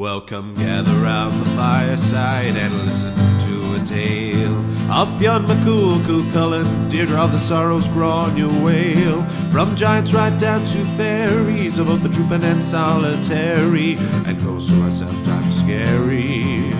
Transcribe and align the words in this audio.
Welcome, 0.00 0.54
gather 0.54 0.94
round 1.02 1.42
the 1.42 1.50
fireside 1.50 2.56
and 2.56 2.86
listen 2.86 3.14
to 3.14 3.74
a 3.74 3.84
tale 3.84 4.56
of 4.90 5.10
Fionn 5.18 5.44
McCool, 5.44 6.02
Chulainn, 6.06 6.88
Deirdre 6.88 7.18
of 7.20 7.32
the 7.32 7.38
Sorrows, 7.38 7.86
Gráinne 7.88 8.48
Mhaol. 8.48 9.52
From 9.52 9.76
giants 9.76 10.14
right 10.14 10.34
down 10.40 10.64
to 10.64 10.84
fairies, 10.96 11.76
of 11.76 11.88
both 11.88 12.02
the 12.02 12.08
trooping 12.08 12.42
and 12.44 12.64
solitary, 12.64 13.96
and 14.24 14.40
who 14.40 14.54
are 14.54 14.90
sometimes 14.90 15.58
scary. 15.58 16.72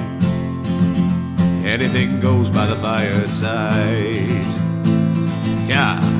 Anything 1.62 2.20
goes 2.20 2.48
by 2.48 2.64
the 2.64 2.76
fireside. 2.76 4.46
Yeah. 5.68 6.19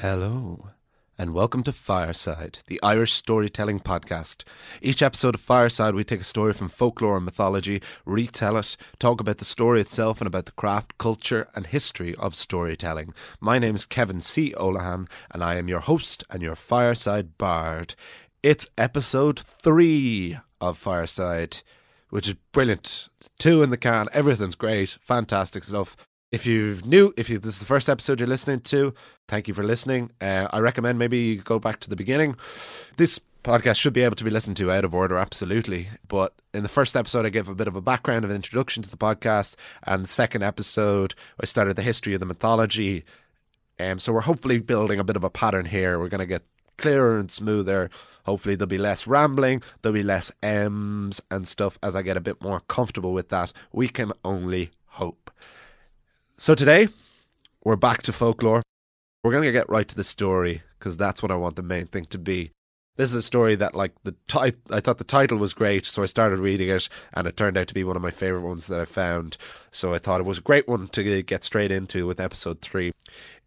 Hello, 0.00 0.70
and 1.18 1.34
welcome 1.34 1.64
to 1.64 1.72
Fireside, 1.72 2.60
the 2.68 2.80
Irish 2.84 3.14
storytelling 3.14 3.80
podcast. 3.80 4.44
Each 4.80 5.02
episode 5.02 5.34
of 5.34 5.40
Fireside, 5.40 5.96
we 5.96 6.04
take 6.04 6.20
a 6.20 6.24
story 6.24 6.52
from 6.52 6.68
folklore 6.68 7.16
and 7.16 7.24
mythology, 7.24 7.82
retell 8.06 8.56
it, 8.56 8.76
talk 9.00 9.20
about 9.20 9.38
the 9.38 9.44
story 9.44 9.80
itself, 9.80 10.20
and 10.20 10.28
about 10.28 10.46
the 10.46 10.52
craft, 10.52 10.98
culture, 10.98 11.48
and 11.56 11.66
history 11.66 12.14
of 12.14 12.36
storytelling. 12.36 13.12
My 13.40 13.58
name 13.58 13.74
is 13.74 13.86
Kevin 13.86 14.20
C. 14.20 14.54
Olahan, 14.56 15.10
and 15.32 15.42
I 15.42 15.56
am 15.56 15.66
your 15.66 15.80
host 15.80 16.22
and 16.30 16.44
your 16.44 16.54
Fireside 16.54 17.36
Bard. 17.36 17.96
It's 18.40 18.68
episode 18.78 19.40
three 19.40 20.38
of 20.60 20.78
Fireside, 20.78 21.62
which 22.10 22.28
is 22.28 22.36
brilliant. 22.52 23.08
Two 23.36 23.64
in 23.64 23.70
the 23.70 23.76
can, 23.76 24.06
everything's 24.12 24.54
great, 24.54 24.96
fantastic 25.00 25.64
stuff. 25.64 25.96
If 26.30 26.44
you're 26.44 26.76
new, 26.84 27.14
if 27.16 27.30
you, 27.30 27.38
this 27.38 27.54
is 27.54 27.58
the 27.58 27.64
first 27.64 27.88
episode 27.88 28.20
you're 28.20 28.28
listening 28.28 28.60
to, 28.60 28.92
thank 29.28 29.48
you 29.48 29.54
for 29.54 29.64
listening. 29.64 30.10
Uh, 30.20 30.46
I 30.50 30.58
recommend 30.58 30.98
maybe 30.98 31.18
you 31.18 31.36
go 31.36 31.58
back 31.58 31.80
to 31.80 31.88
the 31.88 31.96
beginning. 31.96 32.36
This 32.98 33.18
podcast 33.42 33.76
should 33.76 33.94
be 33.94 34.02
able 34.02 34.16
to 34.16 34.24
be 34.24 34.30
listened 34.30 34.58
to 34.58 34.70
out 34.70 34.84
of 34.84 34.94
order, 34.94 35.16
absolutely. 35.16 35.88
But 36.06 36.34
in 36.52 36.62
the 36.62 36.68
first 36.68 36.96
episode, 36.96 37.24
I 37.24 37.30
gave 37.30 37.48
a 37.48 37.54
bit 37.54 37.66
of 37.66 37.76
a 37.76 37.80
background 37.80 38.26
of 38.26 38.30
an 38.30 38.36
introduction 38.36 38.82
to 38.82 38.90
the 38.90 38.98
podcast, 38.98 39.56
and 39.84 40.04
the 40.04 40.08
second 40.08 40.42
episode, 40.42 41.14
I 41.40 41.46
started 41.46 41.76
the 41.76 41.82
history 41.82 42.12
of 42.12 42.20
the 42.20 42.26
mythology. 42.26 43.04
Um, 43.80 43.98
so 43.98 44.12
we're 44.12 44.20
hopefully 44.20 44.58
building 44.58 45.00
a 45.00 45.04
bit 45.04 45.16
of 45.16 45.24
a 45.24 45.30
pattern 45.30 45.64
here. 45.64 45.98
We're 45.98 46.10
going 46.10 46.18
to 46.18 46.26
get 46.26 46.42
clearer 46.76 47.18
and 47.18 47.30
smoother. 47.30 47.88
Hopefully, 48.26 48.54
there'll 48.54 48.68
be 48.68 48.76
less 48.76 49.06
rambling, 49.06 49.62
there'll 49.80 49.94
be 49.94 50.02
less 50.02 50.30
M's 50.42 51.22
and 51.30 51.48
stuff 51.48 51.78
as 51.82 51.96
I 51.96 52.02
get 52.02 52.18
a 52.18 52.20
bit 52.20 52.42
more 52.42 52.60
comfortable 52.60 53.14
with 53.14 53.30
that. 53.30 53.54
We 53.72 53.88
can 53.88 54.12
only 54.26 54.72
hope. 54.88 55.30
So 56.40 56.54
today, 56.54 56.86
we're 57.64 57.74
back 57.74 58.02
to 58.02 58.12
folklore. 58.12 58.62
We're 59.24 59.32
going 59.32 59.42
to 59.42 59.50
get 59.50 59.68
right 59.68 59.88
to 59.88 59.96
the 59.96 60.04
story 60.04 60.62
because 60.78 60.96
that's 60.96 61.20
what 61.20 61.32
I 61.32 61.34
want 61.34 61.56
the 61.56 61.64
main 61.64 61.86
thing 61.86 62.04
to 62.10 62.18
be. 62.18 62.52
This 62.94 63.10
is 63.10 63.16
a 63.16 63.22
story 63.22 63.56
that, 63.56 63.74
like 63.74 63.90
the 64.04 64.14
ti- 64.28 64.56
I 64.70 64.78
thought 64.78 64.98
the 64.98 65.04
title 65.04 65.38
was 65.38 65.52
great, 65.52 65.84
so 65.84 66.04
I 66.04 66.06
started 66.06 66.38
reading 66.38 66.68
it, 66.68 66.88
and 67.12 67.26
it 67.26 67.36
turned 67.36 67.56
out 67.56 67.66
to 67.66 67.74
be 67.74 67.82
one 67.82 67.96
of 67.96 68.02
my 68.02 68.12
favorite 68.12 68.46
ones 68.46 68.68
that 68.68 68.80
I 68.80 68.84
found. 68.84 69.36
So 69.72 69.92
I 69.92 69.98
thought 69.98 70.20
it 70.20 70.26
was 70.26 70.38
a 70.38 70.42
great 70.42 70.68
one 70.68 70.86
to 70.86 71.22
get 71.24 71.42
straight 71.42 71.72
into 71.72 72.06
with 72.06 72.20
episode 72.20 72.62
three. 72.62 72.92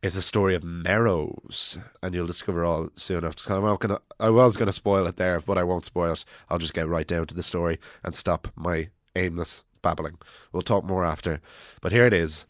It's 0.03 0.17
a 0.17 0.21
story 0.21 0.53
of 0.53 0.63
Merrows, 0.63 1.81
and 2.03 2.13
you'll 2.13 2.27
discover 2.27 2.65
all 2.65 2.89
soon 2.95 3.19
enough. 3.19 3.49
I'm 3.49 3.63
not 3.63 3.79
gonna, 3.79 3.99
I 4.19 4.31
was 4.31 4.57
going 4.57 4.67
to 4.67 4.73
spoil 4.73 5.07
it 5.07 5.15
there, 5.15 5.39
but 5.39 5.57
I 5.57 5.63
won't 5.63 5.85
spoil 5.85 6.11
it. 6.11 6.25
I'll 6.49 6.59
just 6.59 6.73
get 6.73 6.89
right 6.89 7.07
down 7.07 7.25
to 7.27 7.35
the 7.35 7.41
story 7.41 7.79
and 8.03 8.13
stop 8.13 8.49
my 8.53 8.89
aimless 9.15 9.63
babbling. 9.81 10.17
We'll 10.51 10.61
talk 10.61 10.83
more 10.83 11.05
after, 11.05 11.39
but 11.79 11.93
here 11.93 12.05
it 12.05 12.13
is. 12.13 12.47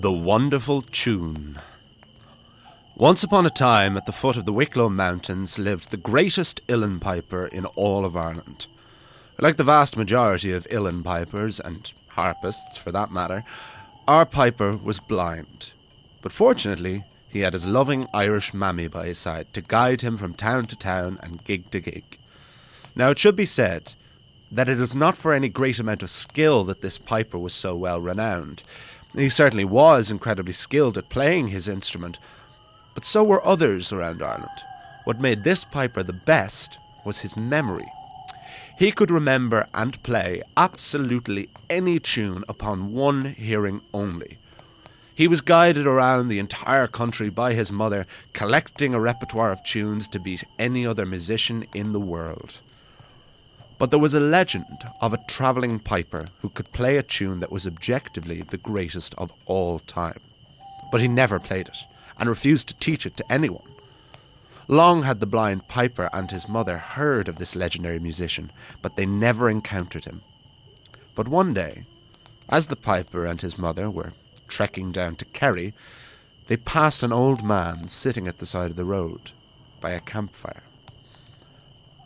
The 0.00 0.10
Wonderful 0.10 0.82
Tune. 0.82 1.60
Once 2.96 3.22
upon 3.22 3.46
a 3.46 3.50
time, 3.50 3.96
at 3.96 4.06
the 4.06 4.12
foot 4.12 4.36
of 4.36 4.46
the 4.46 4.52
Wicklow 4.52 4.88
Mountains, 4.88 5.58
lived 5.58 5.90
the 5.90 5.96
greatest 5.96 6.60
uilleann 6.66 7.00
piper 7.00 7.46
in 7.46 7.66
all 7.66 8.04
of 8.04 8.16
Ireland. 8.16 8.66
Like 9.38 9.56
the 9.56 9.64
vast 9.64 9.96
majority 9.96 10.52
of 10.52 10.66
uilleann 10.68 11.04
pipers, 11.04 11.60
and 11.60 11.92
harpists 12.08 12.76
for 12.76 12.90
that 12.92 13.12
matter, 13.12 13.44
our 14.08 14.26
piper 14.26 14.76
was 14.76 14.98
blind. 14.98 15.72
But 16.22 16.32
fortunately, 16.32 17.04
he 17.28 17.40
had 17.40 17.52
his 17.52 17.66
loving 17.66 18.08
Irish 18.12 18.52
mammy 18.52 18.88
by 18.88 19.06
his 19.06 19.18
side 19.18 19.52
to 19.54 19.62
guide 19.62 20.00
him 20.00 20.16
from 20.16 20.34
town 20.34 20.64
to 20.64 20.76
town 20.76 21.18
and 21.22 21.44
gig 21.44 21.70
to 21.70 21.80
gig. 21.80 22.18
Now, 22.94 23.10
it 23.10 23.18
should 23.18 23.36
be 23.36 23.46
said 23.46 23.94
that 24.52 24.68
it 24.68 24.78
is 24.78 24.94
not 24.94 25.16
for 25.16 25.32
any 25.32 25.48
great 25.48 25.78
amount 25.80 26.02
of 26.02 26.10
skill 26.10 26.62
that 26.64 26.82
this 26.82 26.98
piper 26.98 27.38
was 27.38 27.54
so 27.54 27.74
well 27.74 28.00
renowned. 28.00 28.62
He 29.16 29.30
certainly 29.30 29.64
was 29.64 30.10
incredibly 30.10 30.52
skilled 30.52 30.98
at 30.98 31.08
playing 31.08 31.48
his 31.48 31.66
instrument, 31.66 32.18
but 32.94 33.04
so 33.04 33.24
were 33.24 33.46
others 33.46 33.92
around 33.92 34.22
Ireland. 34.22 34.50
What 35.04 35.20
made 35.20 35.42
this 35.42 35.64
piper 35.64 36.02
the 36.02 36.12
best 36.12 36.78
was 37.04 37.20
his 37.20 37.36
memory. 37.36 37.90
He 38.78 38.92
could 38.92 39.10
remember 39.10 39.66
and 39.74 40.02
play 40.02 40.42
absolutely 40.56 41.48
any 41.70 41.98
tune 41.98 42.44
upon 42.48 42.92
one 42.92 43.34
hearing 43.34 43.80
only. 43.94 44.38
He 45.14 45.28
was 45.28 45.40
guided 45.40 45.86
around 45.86 46.28
the 46.28 46.38
entire 46.38 46.86
country 46.86 47.30
by 47.30 47.54
his 47.54 47.70
mother, 47.70 48.06
collecting 48.32 48.94
a 48.94 49.00
repertoire 49.00 49.52
of 49.52 49.62
tunes 49.62 50.08
to 50.08 50.18
beat 50.18 50.44
any 50.58 50.86
other 50.86 51.06
musician 51.06 51.66
in 51.74 51.92
the 51.92 52.00
world. 52.00 52.60
But 53.82 53.90
there 53.90 53.98
was 53.98 54.14
a 54.14 54.20
legend 54.20 54.88
of 55.00 55.12
a 55.12 55.24
travelling 55.26 55.80
piper 55.80 56.26
who 56.40 56.50
could 56.50 56.70
play 56.70 56.98
a 56.98 57.02
tune 57.02 57.40
that 57.40 57.50
was 57.50 57.66
objectively 57.66 58.40
the 58.40 58.56
greatest 58.56 59.12
of 59.18 59.32
all 59.44 59.80
time. 59.80 60.20
But 60.92 61.00
he 61.00 61.08
never 61.08 61.40
played 61.40 61.66
it, 61.66 61.78
and 62.16 62.28
refused 62.28 62.68
to 62.68 62.76
teach 62.76 63.06
it 63.06 63.16
to 63.16 63.32
anyone. 63.32 63.66
Long 64.68 65.02
had 65.02 65.18
the 65.18 65.26
blind 65.26 65.66
piper 65.66 66.08
and 66.12 66.30
his 66.30 66.48
mother 66.48 66.78
heard 66.78 67.26
of 67.26 67.40
this 67.40 67.56
legendary 67.56 67.98
musician, 67.98 68.52
but 68.82 68.94
they 68.94 69.04
never 69.04 69.50
encountered 69.50 70.04
him. 70.04 70.22
But 71.16 71.26
one 71.26 71.52
day, 71.52 71.82
as 72.48 72.68
the 72.68 72.76
piper 72.76 73.26
and 73.26 73.40
his 73.40 73.58
mother 73.58 73.90
were 73.90 74.12
trekking 74.46 74.92
down 74.92 75.16
to 75.16 75.24
Kerry, 75.24 75.74
they 76.46 76.56
passed 76.56 77.02
an 77.02 77.12
old 77.12 77.42
man 77.42 77.88
sitting 77.88 78.28
at 78.28 78.38
the 78.38 78.46
side 78.46 78.70
of 78.70 78.76
the 78.76 78.84
road 78.84 79.32
by 79.80 79.90
a 79.90 79.98
campfire. 79.98 80.62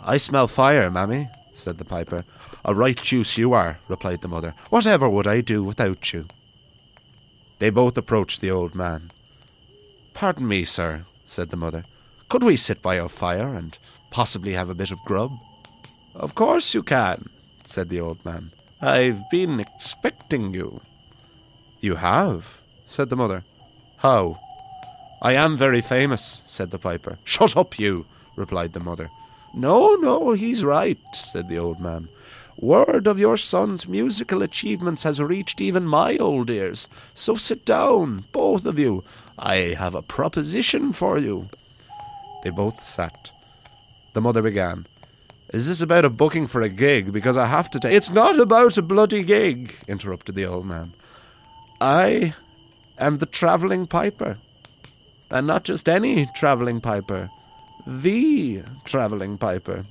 I 0.01 0.17
smell 0.17 0.49
fire, 0.49 0.91
mammy, 0.91 1.29
said 1.57 1.79
the 1.79 1.85
piper. 1.85 2.25
A 2.65 2.75
right 2.75 2.97
juice 2.97 3.39
you 3.39 3.53
are, 3.53 3.79
replied 3.89 4.21
the 4.21 4.29
mother. 4.29 4.55
Whatever 4.71 5.09
would 5.09 5.27
I 5.27 5.41
do 5.41 5.63
without 5.63 6.13
you? 6.13 6.27
They 7.59 7.71
both 7.71 7.97
approached 7.97 8.41
the 8.41 8.51
old 8.51 8.75
man. 8.75 9.11
Pardon 10.15 10.47
me, 10.47 10.65
sir, 10.65 11.07
said 11.25 11.51
the 11.51 11.57
mother. 11.57 11.85
Could 12.29 12.43
we 12.43 12.57
sit 12.57 12.83
by 12.83 12.97
your 12.97 13.09
fire 13.09 13.55
and 13.55 13.79
possibly 14.11 14.55
have 14.55 14.69
a 14.69 14.75
bit 14.75 14.91
of 14.91 15.05
grub? 15.05 15.33
Of 16.15 16.35
course 16.35 16.75
you 16.75 16.83
can, 16.83 17.29
said 17.65 17.89
the 17.89 18.01
old 18.01 18.25
man. 18.25 18.53
I've 18.81 19.29
been 19.31 19.61
expecting 19.61 20.53
you. 20.53 20.81
You 21.81 21.97
have, 21.97 22.61
said 22.87 23.11
the 23.11 23.17
mother. 23.17 23.43
How? 23.99 24.39
I 25.23 25.33
am 25.33 25.57
very 25.57 25.81
famous, 25.81 26.43
said 26.47 26.71
the 26.71 26.79
piper. 26.79 27.19
Shut 27.25 27.57
up, 27.57 27.79
you, 27.79 28.07
replied 28.37 28.73
the 28.75 28.85
mother. 28.85 29.11
No, 29.57 29.95
no, 29.95 30.33
he's 30.33 30.63
right, 30.63 30.99
said 31.15 31.49
the 31.49 31.57
old 31.59 31.81
man. 31.81 32.11
Word 32.59 33.07
of 33.07 33.19
your 33.19 33.39
son's 33.39 33.89
musical 33.89 34.43
achievements 34.43 35.03
has 35.05 35.21
reached 35.21 35.63
even 35.63 35.87
my 35.87 36.19
old 36.19 36.51
ears. 36.51 36.89
So 37.15 37.37
sit 37.37 37.65
down, 37.65 38.27
both 38.33 38.67
of 38.67 38.79
you. 38.79 39.03
I 39.39 39.75
have 39.79 39.95
a 39.95 40.03
proposition 40.03 40.93
for 40.93 41.17
you. 41.17 41.47
They 42.45 42.51
both 42.51 42.85
sat. 42.85 43.33
The 44.13 44.21
mother 44.21 44.43
began. 44.43 44.87
Is 45.55 45.67
this 45.67 45.81
about 45.81 46.05
a 46.05 46.11
booking 46.11 46.47
for 46.47 46.61
a 46.61 46.69
gig? 46.69 47.11
Because 47.11 47.39
I 47.39 47.47
have 47.47 47.71
to 47.71 47.81
take. 47.81 47.95
It's 47.95 48.11
not 48.11 48.39
about 48.39 48.77
a 48.77 48.83
bloody 48.83 49.23
gig, 49.23 49.75
interrupted 49.89 50.35
the 50.35 50.45
old 50.45 50.67
man. 50.67 50.93
I 51.81 52.35
am 52.99 53.19
the 53.19 53.27
travelling 53.27 53.87
piper. 53.87 54.37
And 55.31 55.47
not 55.47 55.65
just 55.65 55.89
any 55.89 56.27
travelling 56.35 56.83
piper 56.83 57.31
the 57.87 58.63
travelling 58.85 59.39
piper. 59.39 59.85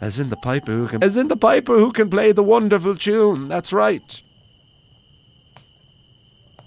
As 0.00 0.18
in 0.18 0.30
the 0.30 0.36
piper 0.36 0.72
who 0.72 0.88
can 0.88 1.02
as 1.02 1.16
in 1.16 1.28
the 1.28 1.36
piper 1.36 1.78
who 1.78 1.92
can 1.92 2.10
play 2.10 2.32
the 2.32 2.42
wonderful 2.42 2.96
tune, 2.96 3.48
that's 3.48 3.72
right. 3.72 4.22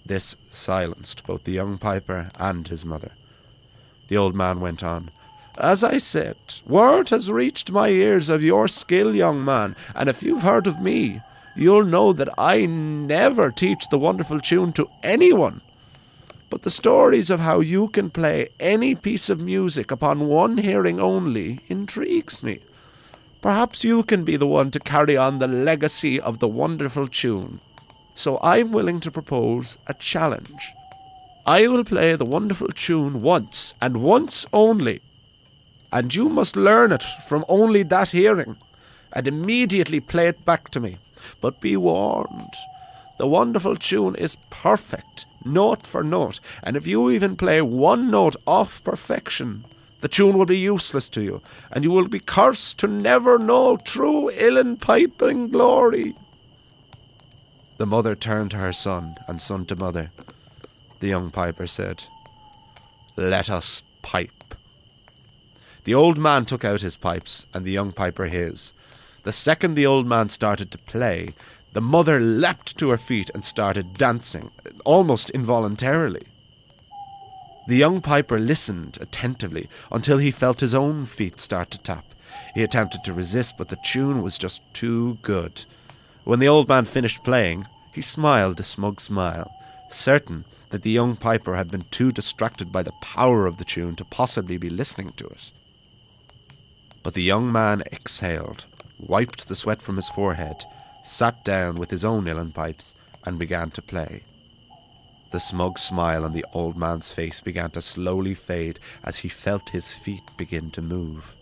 This 0.06 0.36
silenced 0.50 1.26
both 1.26 1.44
the 1.44 1.52
young 1.52 1.78
piper 1.78 2.30
and 2.40 2.68
his 2.68 2.86
mother. 2.86 3.12
The 4.08 4.18
old 4.18 4.36
man 4.36 4.62
went 4.62 4.84
on. 4.84 5.12
As 5.58 5.84
I 5.84 5.98
said, 5.98 6.38
word 6.66 7.10
has 7.10 7.32
reached 7.32 7.72
my 7.72 7.90
ears 7.90 8.30
of 8.30 8.44
your 8.44 8.68
skill, 8.68 9.16
young 9.16 9.44
man, 9.44 9.76
and 9.96 10.08
if 10.08 10.22
you've 10.22 10.44
heard 10.44 10.68
of 10.68 10.80
me, 10.80 11.22
you'll 11.56 11.84
know 11.84 12.14
that 12.14 12.30
I 12.38 12.66
never 12.68 13.52
teach 13.52 13.90
the 13.90 13.98
wonderful 13.98 14.40
tune 14.40 14.72
to 14.74 14.88
anyone. 15.02 15.62
But 16.50 16.62
the 16.62 16.72
stories 16.72 17.30
of 17.30 17.42
how 17.42 17.60
you 17.60 17.90
can 17.90 18.10
play 18.10 18.50
any 18.60 18.96
piece 18.96 19.30
of 19.30 19.42
music 19.42 19.92
upon 19.92 20.28
one 20.28 20.58
hearing 20.58 21.00
only 21.00 21.60
intrigues 21.68 22.42
me. 22.42 22.60
Perhaps 23.42 23.84
you 23.84 24.04
can 24.04 24.24
be 24.24 24.38
the 24.38 24.48
one 24.48 24.72
to 24.72 24.80
carry 24.80 25.18
on 25.18 25.40
the 25.40 25.48
legacy 25.48 26.20
of 26.20 26.40
the 26.40 26.48
wonderful 26.48 27.08
tune. 27.08 27.60
So 28.14 28.40
I'm 28.42 28.72
willing 28.72 29.00
to 29.02 29.12
propose 29.12 29.78
a 29.88 29.94
challenge. 29.94 30.74
I 31.46 31.68
will 31.68 31.84
play 31.84 32.16
the 32.16 32.26
wonderful 32.26 32.70
tune 32.70 33.22
once, 33.22 33.74
and 33.80 34.04
once 34.04 34.46
only. 34.52 35.02
And 35.92 36.14
you 36.14 36.28
must 36.28 36.58
learn 36.58 36.92
it 36.92 37.04
from 37.28 37.46
only 37.48 37.84
that 37.84 38.10
hearing, 38.10 38.58
and 39.14 39.28
immediately 39.28 40.00
play 40.00 40.28
it 40.28 40.44
back 40.46 40.70
to 40.72 40.80
me. 40.80 40.98
But 41.40 41.62
be 41.62 41.78
warned, 41.78 42.54
the 43.18 43.28
wonderful 43.28 43.76
tune 43.76 44.16
is 44.16 44.38
perfect, 44.50 45.26
note 45.48 45.86
for 45.86 46.04
note, 46.04 46.40
and 46.64 46.76
if 46.76 46.86
you 46.86 47.10
even 47.10 47.36
play 47.36 47.62
one 47.62 48.12
note 48.12 48.36
off 48.46 48.84
perfection, 48.84 49.66
the 50.02 50.08
tune 50.08 50.38
will 50.38 50.46
be 50.46 50.58
useless 50.58 51.10
to 51.10 51.22
you, 51.22 51.42
and 51.72 51.84
you 51.84 51.92
will 51.92 52.08
be 52.08 52.20
cursed 52.20 52.78
to 52.80 52.88
never 52.88 53.40
know 53.40 53.78
true 53.78 54.32
Uilleann 54.36 54.80
piping 54.80 55.50
glory. 55.50 56.16
The 57.78 57.88
mother 57.88 58.16
turned 58.16 58.52
to 58.52 58.58
her 58.58 58.74
son, 58.74 59.16
and 59.28 59.42
son 59.42 59.66
to 59.66 59.76
mother. 59.76 60.12
The 61.00 61.08
young 61.08 61.32
piper 61.32 61.68
said, 61.68 62.06
Let 63.16 63.50
us 63.50 63.84
pipe. 64.02 64.56
The 65.84 65.94
old 65.94 66.18
man 66.18 66.46
took 66.46 66.66
out 66.66 66.82
his 66.82 66.96
pipes, 66.96 67.46
and 67.54 67.66
the 67.66 67.72
young 67.72 67.92
piper 67.92 68.26
his. 68.26 68.74
The 69.24 69.32
second 69.32 69.76
the 69.76 69.86
old 69.86 70.08
man 70.08 70.30
started 70.30 70.72
to 70.72 70.78
play, 70.78 71.34
the 71.78 71.82
mother 71.82 72.20
leapt 72.20 72.76
to 72.76 72.90
her 72.90 72.98
feet 72.98 73.30
and 73.36 73.46
started 73.46 73.94
dancing, 73.94 74.50
almost 74.84 75.30
involuntarily. 75.30 76.24
The 77.68 77.76
young 77.76 78.02
piper 78.02 78.40
listened 78.40 78.98
attentively 79.00 79.70
until 79.92 80.18
he 80.18 80.32
felt 80.32 80.62
his 80.62 80.74
own 80.74 81.06
feet 81.06 81.40
start 81.40 81.70
to 81.70 81.78
tap. 81.78 82.04
He 82.56 82.64
attempted 82.64 83.04
to 83.04 83.14
resist, 83.14 83.60
but 83.60 83.68
the 83.68 83.78
tune 83.86 84.24
was 84.24 84.40
just 84.40 84.64
too 84.74 85.20
good. 85.22 85.66
When 86.24 86.40
the 86.40 86.48
old 86.48 86.68
man 86.68 86.86
finished 86.86 87.24
playing, 87.24 87.68
he 87.94 88.02
smiled 88.02 88.60
a 88.60 88.64
smug 88.64 89.00
smile, 89.00 89.54
certain 89.92 90.46
that 90.72 90.82
the 90.82 90.90
young 90.90 91.16
piper 91.16 91.58
had 91.58 91.70
been 91.70 91.86
too 91.92 92.12
distracted 92.12 92.72
by 92.72 92.82
the 92.82 93.00
power 93.04 93.46
of 93.46 93.58
the 93.58 93.66
tune 93.66 93.96
to 93.98 94.04
possibly 94.04 94.58
be 94.58 94.72
listening 94.72 95.12
to 95.18 95.28
it. 95.28 95.52
But 97.04 97.14
the 97.14 97.22
young 97.22 97.52
man 97.52 97.84
exhaled, 97.94 98.66
wiped 98.98 99.48
the 99.48 99.56
sweat 99.56 99.84
from 99.84 99.98
his 99.98 100.10
forehead, 100.10 100.66
sat 101.08 101.44
down 101.44 101.76
with 101.76 101.92
his 101.92 102.04
own 102.04 102.26
uilleann 102.26 102.54
pipes, 102.54 102.96
and 103.26 103.40
began 103.40 103.72
to 103.72 103.82
play. 103.82 104.22
The 105.32 105.40
smug 105.40 105.78
smile 105.78 106.24
on 106.24 106.34
the 106.34 106.46
old 106.54 106.78
man's 106.78 107.12
face 107.12 107.42
began 107.42 107.72
to 107.72 107.82
slowly 107.82 108.34
fade 108.34 108.80
as 109.04 109.18
he 109.18 109.30
felt 109.30 109.70
his 109.70 109.96
feet 109.96 110.24
begin 110.38 110.72
to 110.72 110.82
move. 110.82 111.36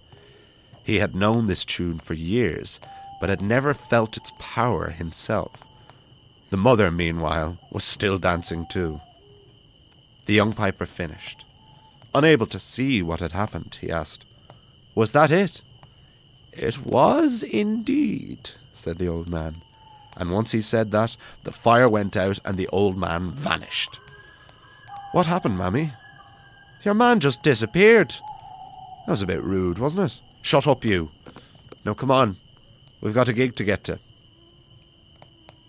He 0.83 0.97
had 0.97 1.15
known 1.15 1.47
this 1.47 1.65
tune 1.65 1.99
for 1.99 2.15
years, 2.15 2.79
but 3.19 3.29
had 3.29 3.41
never 3.41 3.73
felt 3.73 4.17
its 4.17 4.31
power 4.39 4.89
himself. 4.89 5.63
The 6.49 6.57
mother, 6.57 6.91
meanwhile, 6.91 7.57
was 7.71 7.83
still 7.83 8.17
dancing 8.17 8.65
too. 8.65 9.01
The 10.25 10.33
young 10.33 10.53
piper 10.53 10.85
finished. 10.85 11.45
Unable 12.13 12.45
to 12.47 12.59
see 12.59 13.01
what 13.01 13.19
had 13.19 13.33
happened, 13.33 13.77
he 13.81 13.91
asked, 13.91 14.25
Was 14.95 15.11
that 15.11 15.31
it? 15.31 15.61
It 16.51 16.85
was 16.85 17.43
indeed, 17.43 18.51
said 18.75 18.97
the 18.97 19.07
old 19.07 19.29
man. 19.29 19.57
And 20.17 20.31
once 20.31 20.51
he 20.51 20.61
said 20.61 20.91
that, 20.91 21.17
the 21.43 21.51
fire 21.51 21.89
went 21.89 22.15
out 22.15 22.39
and 22.45 22.57
the 22.57 22.69
old 22.69 22.97
man 22.97 23.31
vanished. 23.31 23.99
What 25.11 25.27
happened, 25.27 25.57
Mammy? 25.57 25.93
Your 26.83 26.93
man 26.93 27.19
just 27.19 27.41
disappeared. 27.41 28.15
That 29.05 29.11
was 29.11 29.21
a 29.21 29.27
bit 29.27 29.43
rude, 29.43 29.79
wasn't 29.79 30.11
it? 30.11 30.21
Shut 30.41 30.67
up, 30.67 30.85
you. 30.85 31.11
Now 31.83 31.93
come 31.93 32.11
on. 32.11 32.37
We've 33.01 33.13
got 33.13 33.29
a 33.29 33.33
gig 33.33 33.55
to 33.55 33.63
get 33.63 33.83
to. 33.85 33.99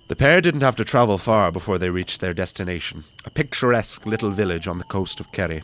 The 0.08 0.16
pair 0.16 0.40
didn't 0.40 0.60
have 0.60 0.76
to 0.76 0.84
travel 0.84 1.18
far 1.18 1.50
before 1.50 1.78
they 1.78 1.90
reached 1.90 2.20
their 2.20 2.32
destination, 2.32 3.04
a 3.24 3.30
picturesque 3.30 4.06
little 4.06 4.30
village 4.30 4.68
on 4.68 4.78
the 4.78 4.84
coast 4.84 5.18
of 5.18 5.32
Kerry. 5.32 5.62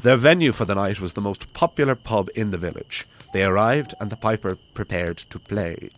Their 0.00 0.16
venue 0.16 0.52
for 0.52 0.64
the 0.64 0.74
night 0.74 1.00
was 1.00 1.12
the 1.12 1.20
most 1.20 1.52
popular 1.52 1.94
pub 1.94 2.30
in 2.34 2.50
the 2.50 2.58
village. 2.58 3.06
They 3.32 3.44
arrived, 3.44 3.94
and 4.00 4.10
the 4.10 4.16
piper 4.16 4.56
prepared 4.74 5.18
to 5.18 5.38
play. 5.38 5.90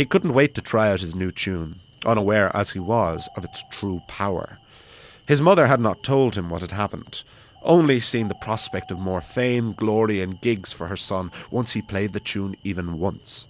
He 0.00 0.06
couldn't 0.06 0.32
wait 0.32 0.54
to 0.54 0.62
try 0.62 0.90
out 0.90 1.02
his 1.02 1.14
new 1.14 1.30
tune, 1.30 1.80
unaware 2.06 2.50
as 2.56 2.70
he 2.70 2.78
was 2.78 3.28
of 3.36 3.44
its 3.44 3.62
true 3.70 4.00
power. 4.08 4.56
His 5.28 5.42
mother 5.42 5.66
had 5.66 5.78
not 5.78 6.02
told 6.02 6.36
him 6.36 6.48
what 6.48 6.62
had 6.62 6.70
happened, 6.70 7.22
only 7.60 8.00
seen 8.00 8.28
the 8.28 8.34
prospect 8.34 8.90
of 8.90 8.98
more 8.98 9.20
fame, 9.20 9.74
glory, 9.74 10.22
and 10.22 10.40
gigs 10.40 10.72
for 10.72 10.86
her 10.86 10.96
son 10.96 11.30
once 11.50 11.72
he 11.72 11.82
played 11.82 12.14
the 12.14 12.18
tune 12.18 12.56
even 12.64 12.98
once. 12.98 13.46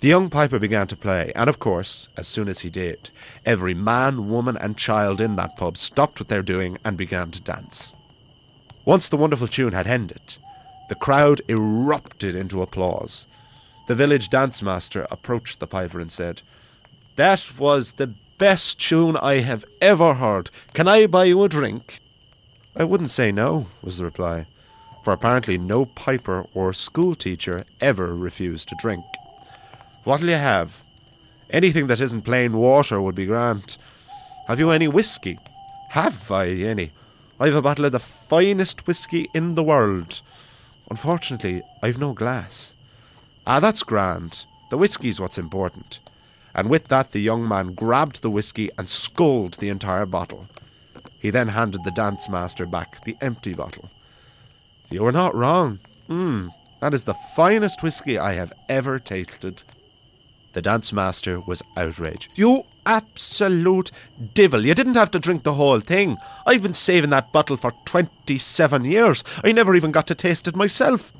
The 0.00 0.08
young 0.08 0.28
piper 0.28 0.58
began 0.58 0.86
to 0.88 0.96
play, 0.96 1.32
and 1.34 1.48
of 1.48 1.60
course, 1.60 2.10
as 2.14 2.28
soon 2.28 2.48
as 2.48 2.58
he 2.58 2.68
did, 2.68 3.08
every 3.46 3.72
man, 3.72 4.28
woman, 4.28 4.58
and 4.58 4.76
child 4.76 5.18
in 5.18 5.36
that 5.36 5.56
pub 5.56 5.78
stopped 5.78 6.20
what 6.20 6.28
they 6.28 6.36
were 6.36 6.42
doing 6.42 6.76
and 6.84 6.98
began 6.98 7.30
to 7.30 7.40
dance. 7.40 7.94
Once 8.84 9.08
the 9.08 9.16
wonderful 9.16 9.48
tune 9.48 9.72
had 9.72 9.86
ended, 9.86 10.36
the 10.90 10.94
crowd 10.94 11.40
erupted 11.48 12.34
into 12.36 12.60
applause. 12.60 13.26
The 13.86 13.94
village 13.94 14.30
dance 14.30 14.62
master 14.62 15.06
approached 15.10 15.60
the 15.60 15.66
piper 15.66 16.00
and 16.00 16.10
said, 16.10 16.42
That 17.16 17.58
was 17.58 17.92
the 17.92 18.14
best 18.38 18.80
tune 18.80 19.16
I 19.16 19.40
have 19.40 19.64
ever 19.80 20.14
heard. 20.14 20.50
Can 20.72 20.88
I 20.88 21.06
buy 21.06 21.24
you 21.24 21.42
a 21.44 21.48
drink? 21.48 22.00
I 22.76 22.84
wouldn't 22.84 23.10
say 23.10 23.30
no, 23.30 23.66
was 23.82 23.98
the 23.98 24.04
reply, 24.04 24.46
for 25.04 25.12
apparently 25.12 25.58
no 25.58 25.84
piper 25.84 26.46
or 26.54 26.72
school 26.72 27.14
teacher 27.14 27.64
ever 27.80 28.14
refused 28.14 28.68
to 28.68 28.76
drink. 28.80 29.04
What'll 30.04 30.28
you 30.28 30.34
have? 30.34 30.82
Anything 31.50 31.86
that 31.86 32.00
isn't 32.00 32.22
plain 32.22 32.56
water 32.56 33.00
would 33.00 33.14
be 33.14 33.26
grand. 33.26 33.76
Have 34.48 34.58
you 34.58 34.70
any 34.70 34.88
whisky? 34.88 35.38
Have 35.90 36.30
I 36.30 36.48
any? 36.48 36.90
I've 37.38 37.54
a 37.54 37.62
bottle 37.62 37.84
of 37.84 37.92
the 37.92 38.00
finest 38.00 38.86
whisky 38.86 39.28
in 39.34 39.54
the 39.54 39.62
world. 39.62 40.20
Unfortunately, 40.90 41.62
I've 41.82 41.98
no 41.98 42.12
glass. 42.12 42.73
Ah, 43.46 43.60
that's 43.60 43.82
grand. 43.82 44.46
The 44.70 44.78
whisky's 44.78 45.20
what's 45.20 45.38
important. 45.38 46.00
And 46.54 46.70
with 46.70 46.88
that, 46.88 47.12
the 47.12 47.20
young 47.20 47.46
man 47.48 47.74
grabbed 47.74 48.22
the 48.22 48.30
whisky 48.30 48.70
and 48.78 48.88
sculled 48.88 49.54
the 49.54 49.68
entire 49.68 50.06
bottle. 50.06 50.48
He 51.18 51.30
then 51.30 51.48
handed 51.48 51.84
the 51.84 51.90
dance 51.90 52.28
master 52.28 52.66
back 52.66 53.04
the 53.04 53.16
empty 53.20 53.54
bottle. 53.54 53.90
You 54.90 55.04
are 55.06 55.12
not 55.12 55.34
wrong. 55.34 55.80
Hmm, 56.06 56.48
that 56.80 56.94
is 56.94 57.04
the 57.04 57.16
finest 57.34 57.82
whisky 57.82 58.18
I 58.18 58.34
have 58.34 58.52
ever 58.68 58.98
tasted. 58.98 59.62
The 60.52 60.62
dance 60.62 60.92
master 60.92 61.40
was 61.40 61.62
outraged. 61.76 62.30
You 62.36 62.64
absolute 62.86 63.90
divil! 64.34 64.64
You 64.64 64.74
didn't 64.74 64.94
have 64.94 65.10
to 65.10 65.18
drink 65.18 65.42
the 65.42 65.54
whole 65.54 65.80
thing. 65.80 66.16
I've 66.46 66.62
been 66.62 66.74
saving 66.74 67.10
that 67.10 67.32
bottle 67.32 67.56
for 67.56 67.72
27 67.86 68.84
years. 68.84 69.24
I 69.42 69.50
never 69.52 69.74
even 69.74 69.90
got 69.90 70.06
to 70.08 70.14
taste 70.14 70.46
it 70.46 70.54
myself. 70.54 71.12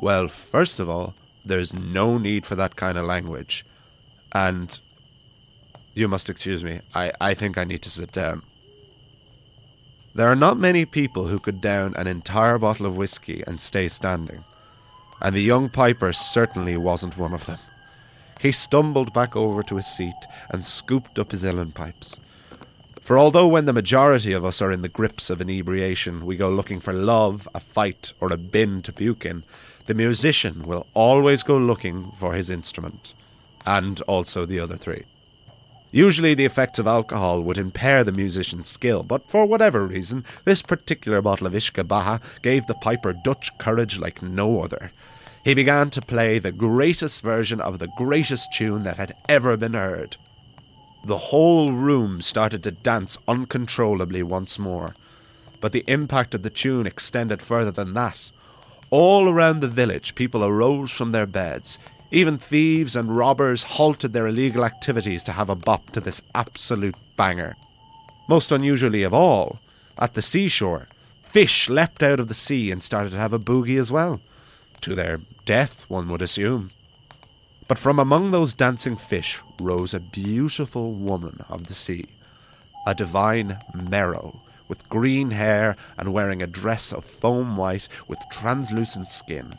Well, 0.00 0.28
first 0.28 0.78
of 0.78 0.90
all, 0.90 1.14
there's 1.44 1.74
no 1.74 2.18
need 2.18 2.46
for 2.46 2.54
that 2.54 2.76
kind 2.76 2.98
of 2.98 3.04
language. 3.04 3.64
And 4.32 4.78
you 5.94 6.08
must 6.08 6.30
excuse 6.30 6.62
me, 6.62 6.80
I, 6.94 7.12
I 7.20 7.34
think 7.34 7.58
I 7.58 7.64
need 7.64 7.82
to 7.82 7.90
sit 7.90 8.12
down. 8.12 8.42
There 10.14 10.28
are 10.28 10.36
not 10.36 10.58
many 10.58 10.84
people 10.84 11.28
who 11.28 11.38
could 11.38 11.60
down 11.60 11.94
an 11.94 12.06
entire 12.06 12.58
bottle 12.58 12.86
of 12.86 12.96
whisky 12.96 13.44
and 13.46 13.60
stay 13.60 13.88
standing, 13.88 14.44
and 15.20 15.34
the 15.34 15.42
young 15.42 15.68
piper 15.68 16.12
certainly 16.12 16.76
wasn't 16.76 17.16
one 17.16 17.32
of 17.32 17.46
them. 17.46 17.58
He 18.40 18.52
stumbled 18.52 19.12
back 19.12 19.36
over 19.36 19.62
to 19.62 19.76
his 19.76 19.86
seat 19.86 20.26
and 20.48 20.64
scooped 20.64 21.18
up 21.18 21.30
his 21.30 21.44
uilleann 21.44 21.74
pipes. 21.74 22.18
For 23.00 23.18
although 23.18 23.46
when 23.46 23.66
the 23.66 23.72
majority 23.72 24.32
of 24.32 24.44
us 24.44 24.62
are 24.62 24.72
in 24.72 24.82
the 24.82 24.88
grips 24.88 25.30
of 25.30 25.40
inebriation, 25.40 26.24
we 26.24 26.36
go 26.36 26.48
looking 26.48 26.80
for 26.80 26.92
love, 26.92 27.48
a 27.54 27.60
fight, 27.60 28.12
or 28.20 28.32
a 28.32 28.36
bin 28.36 28.82
to 28.82 28.92
puke 28.92 29.26
in, 29.26 29.44
the 29.86 29.94
musician 29.94 30.62
will 30.62 30.86
always 30.94 31.42
go 31.42 31.56
looking 31.56 32.12
for 32.12 32.34
his 32.34 32.50
instrument, 32.50 33.14
and 33.66 34.00
also 34.02 34.46
the 34.46 34.60
other 34.60 34.76
three. 34.76 35.04
Usually, 35.92 36.34
the 36.34 36.44
effects 36.44 36.78
of 36.78 36.86
alcohol 36.86 37.40
would 37.40 37.58
impair 37.58 38.04
the 38.04 38.12
musician's 38.12 38.68
skill, 38.68 39.02
but 39.02 39.28
for 39.28 39.44
whatever 39.44 39.84
reason, 39.86 40.24
this 40.44 40.62
particular 40.62 41.20
bottle 41.20 41.48
of 41.48 41.52
Uisce 41.52 41.72
Beatha 41.84 42.20
gave 42.42 42.66
the 42.66 42.74
piper 42.74 43.12
Dutch 43.12 43.50
courage 43.58 43.98
like 43.98 44.22
no 44.22 44.62
other. 44.62 44.92
He 45.44 45.54
began 45.54 45.90
to 45.90 46.02
play 46.02 46.38
the 46.38 46.52
greatest 46.52 47.22
version 47.22 47.60
of 47.60 47.78
the 47.78 47.88
greatest 47.96 48.52
tune 48.52 48.82
that 48.84 48.98
had 48.98 49.16
ever 49.28 49.56
been 49.56 49.74
heard. 49.74 50.16
The 51.04 51.18
whole 51.18 51.72
room 51.72 52.20
started 52.20 52.62
to 52.64 52.70
dance 52.70 53.16
uncontrollably 53.26 54.22
once 54.22 54.58
more. 54.58 54.94
But 55.60 55.72
the 55.72 55.84
impact 55.86 56.34
of 56.34 56.42
the 56.42 56.50
tune 56.50 56.86
extended 56.86 57.40
further 57.42 57.70
than 57.70 57.94
that. 57.94 58.30
All 58.90 59.28
around 59.28 59.60
the 59.60 59.68
village, 59.68 60.16
people 60.16 60.44
arose 60.44 60.90
from 60.90 61.12
their 61.12 61.26
beds. 61.26 61.78
Even 62.10 62.38
thieves 62.38 62.96
and 62.96 63.14
robbers 63.14 63.62
halted 63.62 64.12
their 64.12 64.26
illegal 64.26 64.64
activities 64.64 65.22
to 65.24 65.32
have 65.32 65.48
a 65.48 65.54
bop 65.54 65.90
to 65.90 66.00
this 66.00 66.20
absolute 66.34 66.96
banger. 67.16 67.56
Most 68.28 68.50
unusually 68.50 69.04
of 69.04 69.14
all, 69.14 69.60
at 69.96 70.14
the 70.14 70.22
seashore, 70.22 70.88
fish 71.22 71.68
leapt 71.68 72.02
out 72.02 72.18
of 72.18 72.26
the 72.26 72.34
sea 72.34 72.72
and 72.72 72.82
started 72.82 73.12
to 73.12 73.18
have 73.18 73.32
a 73.32 73.38
boogie 73.38 73.78
as 73.78 73.92
well. 73.92 74.20
To 74.80 74.96
their 74.96 75.20
death, 75.44 75.84
one 75.88 76.08
would 76.08 76.22
assume. 76.22 76.70
But 77.68 77.78
from 77.78 78.00
among 78.00 78.32
those 78.32 78.54
dancing 78.54 78.96
fish 78.96 79.40
rose 79.60 79.94
a 79.94 80.00
beautiful 80.00 80.92
woman 80.92 81.44
of 81.48 81.68
the 81.68 81.74
sea, 81.74 82.06
a 82.84 82.94
divine 82.96 83.58
Merrow, 83.72 84.40
with 84.70 84.88
green 84.88 85.32
hair 85.32 85.76
and 85.98 86.14
wearing 86.14 86.42
a 86.42 86.46
dress 86.46 86.92
of 86.92 87.04
foam 87.04 87.58
white 87.58 87.88
with 88.08 88.18
translucent 88.30 89.10
skin. 89.10 89.50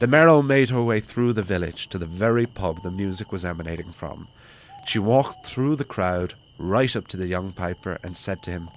The 0.00 0.08
Merrow 0.08 0.40
made 0.40 0.70
her 0.70 0.82
way 0.82 0.98
through 0.98 1.34
the 1.34 1.42
village 1.42 1.86
to 1.88 1.98
the 1.98 2.06
very 2.06 2.46
pub 2.46 2.82
the 2.82 2.90
music 2.90 3.30
was 3.30 3.44
emanating 3.44 3.92
from. 3.92 4.28
She 4.86 4.98
walked 4.98 5.44
through 5.44 5.76
the 5.76 5.84
crowd 5.84 6.34
right 6.58 6.96
up 6.96 7.06
to 7.08 7.18
the 7.18 7.28
young 7.28 7.52
piper 7.52 7.98
and 8.02 8.16
said 8.16 8.42
to 8.44 8.50
him, 8.50 8.70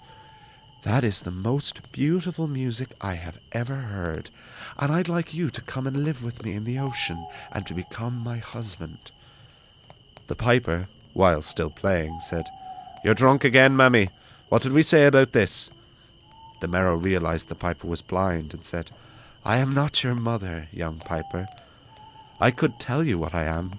that 0.84 1.06
is 1.06 1.22
the 1.22 1.32
most 1.32 1.94
beautiful 1.94 2.46
music 2.46 2.90
I 3.00 3.14
have 3.14 3.40
ever 3.54 3.76
heard, 3.76 4.30
and 4.78 4.92
I'd 4.92 5.08
like 5.08 5.34
you 5.34 5.50
to 5.50 5.62
come 5.62 5.88
and 5.88 6.04
live 6.04 6.22
with 6.22 6.44
me 6.44 6.52
in 6.52 6.66
the 6.66 6.78
ocean 6.78 7.26
and 7.54 7.66
to 7.68 7.74
become 7.74 8.18
my 8.18 8.40
husband. 8.40 9.12
The 10.28 10.36
piper, 10.36 10.84
while 11.14 11.42
still 11.42 11.70
playing, 11.70 12.20
said, 12.20 12.50
You're 13.02 13.14
drunk 13.14 13.46
again, 13.46 13.78
mammy. 13.78 14.10
What 14.54 14.62
did 14.62 14.74
we 14.74 14.84
say 14.84 15.08
about 15.08 15.32
this? 15.32 15.72
The 16.60 16.68
Merrow 16.68 16.96
realized 16.96 17.48
the 17.48 17.56
piper 17.56 17.88
was 17.88 18.04
blind 18.04 18.54
and 18.54 18.64
said, 18.64 18.92
I 19.44 19.58
am 19.58 19.72
not 19.72 20.04
your 20.04 20.14
mother, 20.14 20.68
young 20.72 21.00
piper. 21.00 21.48
I 22.40 22.52
could 22.52 22.80
tell 22.80 23.04
you 23.04 23.18
what 23.18 23.34
I 23.34 23.46
am, 23.46 23.72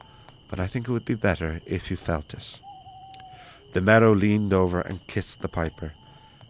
but 0.49 0.59
I 0.59 0.67
think 0.67 0.89
it 0.89 0.91
would 0.91 1.05
be 1.05 1.15
better 1.15 1.61
if 1.65 1.93
you 1.93 1.97
felt 1.97 2.35
it. 2.35 2.59
The 3.71 3.81
Merrow 3.81 4.13
leaned 4.13 4.53
over 4.53 4.81
and 4.81 5.07
kissed 5.07 5.43
the 5.43 5.49
piper 5.49 5.93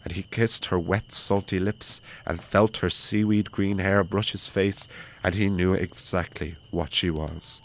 and 0.02 0.14
he 0.14 0.22
kissed 0.22 0.66
her 0.66 0.78
wet, 0.78 1.12
salty 1.12 1.58
lips 1.58 2.00
and 2.24 2.40
felt 2.40 2.78
her 2.78 2.88
seaweed 2.88 3.52
green 3.52 3.76
hair 3.76 4.02
brush 4.02 4.32
his 4.32 4.48
face, 4.48 4.88
and 5.22 5.34
he 5.34 5.50
knew 5.50 5.74
exactly 5.74 6.56
what 6.70 6.94
she 6.94 7.10
was. 7.10 7.60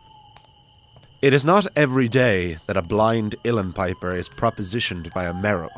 It 1.21 1.31
is 1.31 1.45
not 1.45 1.67
every 1.73 2.09
day 2.09 2.57
that 2.65 2.75
a 2.75 2.81
blind 2.81 3.37
uilleann 3.45 3.73
piper 3.73 4.13
is 4.13 4.27
propositioned 4.27 5.13
by 5.13 5.23
a 5.23 5.33
merrow, 5.33 5.69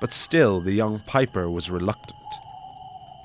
but 0.00 0.12
still 0.12 0.60
the 0.60 0.72
young 0.72 1.00
piper 1.00 1.48
was 1.50 1.70
reluctant. 1.70 2.18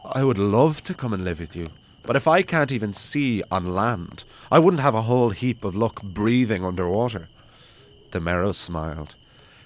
I 0.05 0.23
would 0.23 0.37
love 0.37 0.83
to 0.83 0.93
come 0.93 1.13
and 1.13 1.23
live 1.23 1.39
with 1.39 1.55
you, 1.55 1.69
but 2.03 2.15
if 2.15 2.27
I 2.27 2.41
can't 2.41 2.71
even 2.71 2.93
see 2.93 3.41
on 3.49 3.65
land, 3.65 4.25
I 4.51 4.59
wouldn't 4.59 4.81
have 4.81 4.95
a 4.95 5.03
whole 5.03 5.29
heap 5.29 5.63
of 5.63 5.75
luck 5.75 6.01
breathing 6.03 6.65
under 6.65 6.89
water. 6.89 7.29
The 8.11 8.19
merrow 8.19 8.51
smiled. 8.51 9.15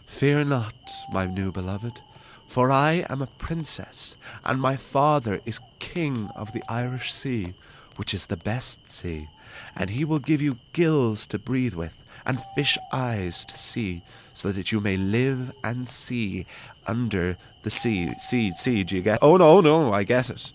Fear 0.06 0.46
not, 0.46 0.92
my 1.12 1.26
new 1.26 1.52
beloved. 1.52 2.02
For 2.48 2.72
I 2.72 3.06
am 3.10 3.22
a 3.22 3.28
princess, 3.28 4.16
and 4.46 4.62
my 4.62 4.78
father 4.78 5.42
is 5.46 5.60
king 5.80 6.30
of 6.36 6.54
the 6.54 6.64
Irish 6.70 7.12
Sea, 7.12 7.54
which 7.98 8.14
is 8.14 8.28
the 8.28 8.38
best 8.38 8.90
sea, 8.90 9.28
and 9.76 9.90
he 9.90 10.06
will 10.06 10.20
give 10.20 10.42
you 10.42 10.60
gills 10.72 11.28
to 11.28 11.40
breathe 11.40 11.74
with, 11.74 11.96
and 12.26 12.44
fish 12.56 12.78
eyes 12.92 13.44
to 13.46 13.58
see, 13.58 14.02
so 14.34 14.52
that 14.52 14.72
you 14.72 14.80
may 14.80 14.96
live 14.96 15.52
and 15.64 15.90
see 15.90 16.46
under 16.88 17.38
the 17.64 17.70
sea. 17.70 18.12
See, 18.18 18.84
do 18.84 18.96
you 18.96 19.02
get? 19.02 19.20
Oh 19.22 19.38
no, 19.38 19.62
no, 19.62 19.94
I 19.94 20.04
get 20.04 20.30
it. 20.30 20.52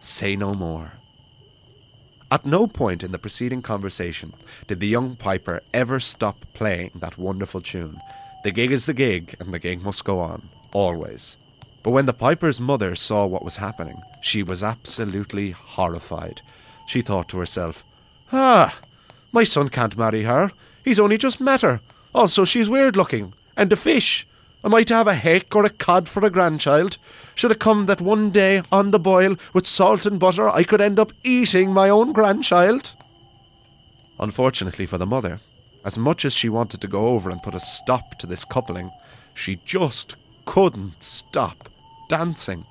Say 0.00 0.36
no 0.36 0.52
more. 0.52 0.92
At 2.30 2.44
no 2.44 2.66
point 2.66 3.04
in 3.04 3.12
the 3.12 3.18
preceding 3.18 3.62
conversation 3.62 4.34
did 4.66 4.80
the 4.80 4.88
young 4.88 5.14
piper 5.14 5.62
ever 5.72 6.00
stop 6.00 6.44
playing 6.54 6.90
that 6.96 7.18
wonderful 7.18 7.60
tune. 7.60 8.00
The 8.42 8.50
gig 8.50 8.72
is 8.72 8.86
the 8.86 8.94
gig, 8.94 9.36
and 9.38 9.54
the 9.54 9.58
gig 9.60 9.82
must 9.82 10.04
go 10.04 10.18
on 10.18 10.48
always. 10.72 11.36
But 11.82 11.92
when 11.92 12.06
the 12.06 12.12
piper's 12.12 12.60
mother 12.60 12.96
saw 12.96 13.26
what 13.26 13.44
was 13.44 13.56
happening, 13.56 14.02
she 14.20 14.42
was 14.42 14.62
absolutely 14.62 15.52
horrified. 15.52 16.42
She 16.86 17.00
thought 17.00 17.28
to 17.28 17.38
herself, 17.38 17.84
Ah, 18.32 18.76
my 19.30 19.44
son 19.44 19.68
can't 19.68 19.96
marry 19.96 20.24
her. 20.24 20.50
He's 20.84 20.98
only 20.98 21.16
just 21.16 21.40
met 21.40 21.60
her. 21.60 21.80
Also, 22.14 22.44
she's 22.44 22.68
weird 22.68 22.96
looking. 22.96 23.34
And 23.56 23.72
a 23.72 23.76
fish. 23.76 24.26
Am 24.64 24.74
I 24.74 24.82
to 24.84 24.94
have 24.94 25.06
a 25.06 25.14
hake 25.14 25.54
or 25.54 25.64
a 25.64 25.70
cod 25.70 26.08
for 26.08 26.24
a 26.24 26.30
grandchild? 26.30 26.98
Should 27.34 27.52
it 27.52 27.60
come 27.60 27.86
that 27.86 28.00
one 28.00 28.30
day, 28.30 28.62
on 28.72 28.90
the 28.90 28.98
boil, 28.98 29.36
with 29.52 29.66
salt 29.66 30.06
and 30.06 30.18
butter, 30.18 30.48
I 30.48 30.64
could 30.64 30.80
end 30.80 30.98
up 30.98 31.12
eating 31.22 31.72
my 31.72 31.88
own 31.88 32.12
grandchild? 32.12 32.94
Unfortunately 34.18 34.86
for 34.86 34.98
the 34.98 35.06
mother, 35.06 35.40
as 35.84 35.98
much 35.98 36.24
as 36.24 36.32
she 36.32 36.48
wanted 36.48 36.80
to 36.80 36.88
go 36.88 37.08
over 37.08 37.30
and 37.30 37.42
put 37.42 37.54
a 37.54 37.60
stop 37.60 38.18
to 38.18 38.26
this 38.26 38.44
coupling, 38.44 38.90
she 39.34 39.60
just 39.64 40.16
couldn't 40.46 41.02
stop 41.02 41.68
dancing. 42.08 42.64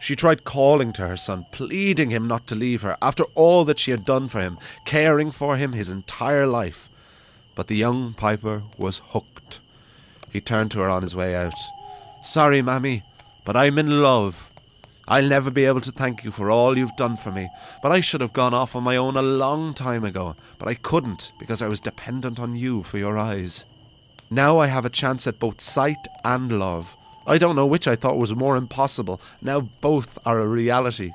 She 0.00 0.16
tried 0.16 0.44
calling 0.44 0.92
to 0.94 1.06
her 1.06 1.16
son, 1.16 1.46
pleading 1.52 2.10
him 2.10 2.26
not 2.26 2.46
to 2.48 2.54
leave 2.54 2.82
her 2.82 2.96
after 3.00 3.24
all 3.34 3.64
that 3.66 3.78
she 3.78 3.90
had 3.90 4.04
done 4.04 4.28
for 4.28 4.40
him, 4.40 4.58
caring 4.84 5.30
for 5.30 5.56
him 5.56 5.72
his 5.72 5.90
entire 5.90 6.46
life. 6.46 6.88
But 7.54 7.68
the 7.68 7.76
young 7.76 8.14
piper 8.14 8.62
was 8.76 9.02
hooked. 9.08 9.60
He 10.30 10.40
turned 10.40 10.70
to 10.72 10.80
her 10.80 10.88
on 10.88 11.02
his 11.02 11.16
way 11.16 11.34
out. 11.34 11.54
Sorry, 12.22 12.62
mammy, 12.62 13.02
but 13.44 13.56
I'm 13.56 13.78
in 13.78 14.02
love. 14.02 14.50
I'll 15.08 15.28
never 15.28 15.50
be 15.50 15.64
able 15.64 15.80
to 15.80 15.90
thank 15.90 16.22
you 16.22 16.30
for 16.30 16.50
all 16.50 16.78
you've 16.78 16.94
done 16.96 17.16
for 17.16 17.32
me, 17.32 17.48
but 17.82 17.90
I 17.90 18.00
should 18.00 18.20
have 18.20 18.32
gone 18.32 18.54
off 18.54 18.76
on 18.76 18.84
my 18.84 18.96
own 18.96 19.16
a 19.16 19.22
long 19.22 19.74
time 19.74 20.04
ago, 20.04 20.36
but 20.58 20.68
I 20.68 20.74
couldn't 20.74 21.32
because 21.38 21.60
I 21.60 21.66
was 21.66 21.80
dependent 21.80 22.38
on 22.38 22.54
you 22.54 22.84
for 22.84 22.96
your 22.96 23.18
eyes. 23.18 23.64
Now 24.30 24.58
I 24.58 24.68
have 24.68 24.84
a 24.84 24.90
chance 24.90 25.26
at 25.26 25.40
both 25.40 25.60
sight 25.60 26.06
and 26.24 26.56
love. 26.60 26.96
I 27.26 27.38
don't 27.38 27.56
know 27.56 27.66
which 27.66 27.88
I 27.88 27.96
thought 27.96 28.18
was 28.18 28.34
more 28.34 28.56
impossible. 28.56 29.20
Now 29.42 29.62
both 29.80 30.16
are 30.24 30.38
a 30.38 30.46
reality. 30.46 31.10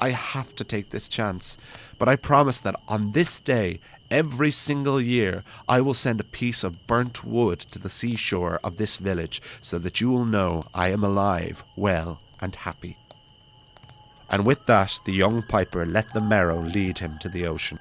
I 0.00 0.10
have 0.10 0.54
to 0.56 0.64
take 0.64 0.90
this 0.90 1.08
chance. 1.08 1.56
But 1.98 2.08
I 2.08 2.16
promise 2.16 2.58
that 2.60 2.78
on 2.86 3.12
this 3.12 3.40
day, 3.40 3.80
every 4.10 4.50
single 4.50 5.00
year, 5.00 5.44
I 5.68 5.80
will 5.80 5.94
send 5.94 6.20
a 6.20 6.24
piece 6.24 6.64
of 6.64 6.86
burnt 6.86 7.24
wood 7.24 7.60
to 7.70 7.78
the 7.78 7.88
seashore 7.88 8.60
of 8.62 8.76
this 8.76 8.96
village 8.96 9.40
so 9.60 9.78
that 9.78 10.00
you 10.00 10.10
will 10.10 10.24
know 10.24 10.62
I 10.74 10.90
am 10.90 11.04
alive, 11.04 11.64
well, 11.76 12.20
and 12.40 12.54
happy. 12.54 12.96
And 14.30 14.46
with 14.46 14.66
that, 14.66 15.00
the 15.04 15.12
young 15.12 15.42
piper 15.42 15.86
let 15.86 16.12
the 16.12 16.20
Merrow 16.20 16.60
lead 16.60 16.98
him 16.98 17.18
to 17.20 17.28
the 17.28 17.46
ocean. 17.46 17.78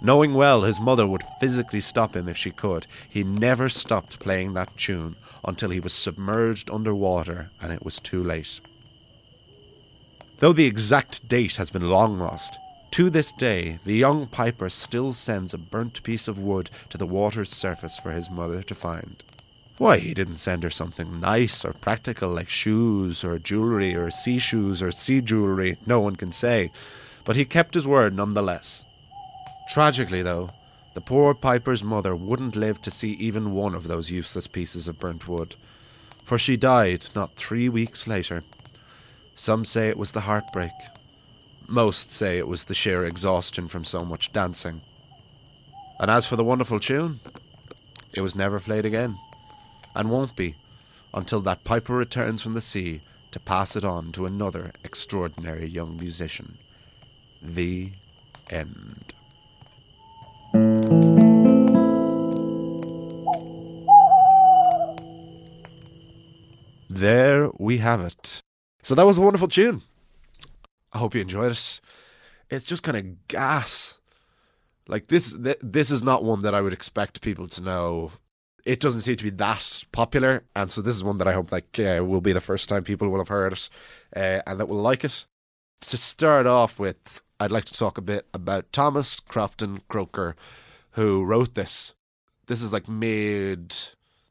Knowing 0.00 0.34
well 0.34 0.62
his 0.62 0.80
mother 0.80 1.06
would 1.06 1.22
physically 1.40 1.80
stop 1.80 2.14
him 2.14 2.28
if 2.28 2.36
she 2.36 2.50
could, 2.50 2.86
he 3.08 3.24
never 3.24 3.68
stopped 3.68 4.18
playing 4.18 4.52
that 4.52 4.76
tune 4.76 5.16
until 5.44 5.70
he 5.70 5.80
was 5.80 5.94
submerged 5.94 6.70
under 6.70 6.94
water 6.94 7.50
and 7.60 7.72
it 7.72 7.84
was 7.84 8.00
too 8.00 8.22
late. 8.22 8.60
Though 10.40 10.52
the 10.52 10.66
exact 10.66 11.26
date 11.28 11.56
has 11.56 11.70
been 11.70 11.88
long 11.88 12.18
lost, 12.18 12.58
to 12.94 13.10
this 13.10 13.32
day 13.32 13.80
the 13.84 13.96
young 13.96 14.24
piper 14.24 14.68
still 14.68 15.12
sends 15.12 15.52
a 15.52 15.58
burnt 15.58 16.00
piece 16.04 16.28
of 16.28 16.38
wood 16.38 16.70
to 16.88 16.96
the 16.96 17.04
water's 17.04 17.50
surface 17.50 17.98
for 17.98 18.12
his 18.12 18.30
mother 18.30 18.62
to 18.62 18.72
find. 18.72 19.24
Why, 19.78 19.98
he 19.98 20.14
didn't 20.14 20.36
send 20.36 20.62
her 20.62 20.70
something 20.70 21.18
nice 21.18 21.64
or 21.64 21.72
practical 21.72 22.28
like 22.28 22.48
shoes 22.48 23.24
or 23.24 23.40
jewellery 23.40 23.96
or 23.96 24.12
sea 24.12 24.38
shoes 24.38 24.80
or 24.80 24.92
sea 24.92 25.20
jewellery, 25.20 25.76
no 25.84 25.98
one 25.98 26.14
can 26.14 26.30
say, 26.30 26.70
but 27.24 27.34
he 27.34 27.44
kept 27.44 27.74
his 27.74 27.84
word 27.84 28.14
nonetheless. 28.14 28.84
Tragically, 29.68 30.22
though, 30.22 30.48
the 30.94 31.00
poor 31.00 31.34
piper's 31.34 31.82
mother 31.82 32.14
wouldn't 32.14 32.54
live 32.54 32.80
to 32.82 32.92
see 32.92 33.14
even 33.14 33.54
one 33.54 33.74
of 33.74 33.88
those 33.88 34.12
useless 34.12 34.46
pieces 34.46 34.86
of 34.86 35.00
burnt 35.00 35.26
wood, 35.26 35.56
for 36.22 36.38
she 36.38 36.56
died 36.56 37.08
not 37.12 37.34
three 37.34 37.68
weeks 37.68 38.06
later. 38.06 38.44
Some 39.34 39.64
say 39.64 39.88
it 39.88 39.98
was 39.98 40.12
the 40.12 40.28
heartbreak. 40.30 40.70
Most 41.66 42.10
say 42.10 42.38
it 42.38 42.46
was 42.46 42.64
the 42.64 42.74
sheer 42.74 43.04
exhaustion 43.04 43.68
from 43.68 43.84
so 43.84 44.00
much 44.00 44.32
dancing. 44.32 44.82
And 45.98 46.10
as 46.10 46.26
for 46.26 46.36
the 46.36 46.44
wonderful 46.44 46.78
tune, 46.78 47.20
it 48.12 48.20
was 48.20 48.36
never 48.36 48.60
played 48.60 48.84
again, 48.84 49.18
and 49.94 50.10
won't 50.10 50.36
be 50.36 50.56
until 51.14 51.40
that 51.40 51.64
piper 51.64 51.94
returns 51.94 52.42
from 52.42 52.52
the 52.52 52.60
sea 52.60 53.00
to 53.30 53.40
pass 53.40 53.76
it 53.76 53.84
on 53.84 54.12
to 54.12 54.26
another 54.26 54.72
extraordinary 54.84 55.66
young 55.66 55.96
musician. 55.96 56.58
The 57.42 57.92
end. 58.50 59.12
There 66.90 67.50
we 67.58 67.78
have 67.78 68.00
it. 68.00 68.40
So 68.82 68.94
that 68.94 69.06
was 69.06 69.18
a 69.18 69.20
wonderful 69.20 69.48
tune. 69.48 69.82
I 70.94 70.98
hope 70.98 71.14
you 71.14 71.20
enjoyed 71.20 71.52
it. 71.52 71.80
It's 72.48 72.64
just 72.64 72.82
kind 72.84 72.96
of 72.96 73.28
gas. 73.28 73.98
Like 74.86 75.08
this, 75.08 75.34
th- 75.36 75.58
this 75.60 75.90
is 75.90 76.02
not 76.02 76.24
one 76.24 76.42
that 76.42 76.54
I 76.54 76.60
would 76.60 76.72
expect 76.72 77.20
people 77.20 77.48
to 77.48 77.60
know. 77.60 78.12
it 78.64 78.80
doesn't 78.80 79.00
seem 79.00 79.16
to 79.16 79.24
be 79.24 79.30
that 79.30 79.84
popular, 79.92 80.44
and 80.56 80.70
so 80.70 80.80
this 80.80 80.96
is 80.96 81.04
one 81.04 81.18
that 81.18 81.28
I 81.28 81.32
hope 81.34 81.52
like 81.52 81.76
will 81.76 82.20
be 82.20 82.32
the 82.32 82.40
first 82.40 82.68
time 82.68 82.84
people 82.84 83.08
will 83.08 83.18
have 83.18 83.28
heard 83.28 83.52
it 83.52 83.68
uh, 84.16 84.40
and 84.46 84.58
that 84.60 84.68
will 84.68 84.80
like 84.80 85.04
it. 85.04 85.26
To 85.82 85.96
start 85.98 86.46
off 86.46 86.78
with, 86.78 87.20
I'd 87.38 87.50
like 87.50 87.66
to 87.66 87.74
talk 87.74 87.98
a 87.98 88.02
bit 88.02 88.26
about 88.32 88.72
Thomas 88.72 89.20
Crofton 89.20 89.82
Croker, 89.88 90.34
who 90.92 91.24
wrote 91.24 91.54
this. 91.54 91.94
This 92.46 92.62
is 92.62 92.72
like 92.72 92.88
mid 92.88 93.74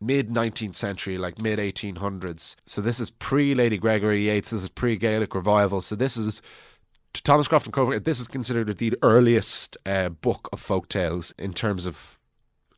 mid 0.06 0.30
19th 0.30 0.76
century, 0.76 1.18
like 1.18 1.42
mid 1.42 1.60
1800s. 1.60 2.56
So 2.66 2.82
this 2.82 3.00
is 3.00 3.10
pre 3.12 3.56
Lady 3.56 3.78
Gregory 3.78 4.30
Yeats. 4.30 4.50
This 4.50 4.64
is 4.64 4.70
pre 4.70 4.96
Gaelic 4.96 5.34
revival. 5.34 5.82
So 5.82 5.96
this 5.96 6.18
is 6.18 6.42
Thomas 7.14 7.48
Crofton 7.48 7.72
Croker. 7.72 8.00
This 8.00 8.20
is 8.20 8.28
considered 8.28 8.78
the 8.78 8.96
earliest 9.02 9.78
uh, 9.86 10.10
book 10.10 10.50
of 10.52 10.60
folk 10.60 10.90
tales 10.90 11.34
in 11.38 11.54
terms 11.54 11.86
of 11.86 12.20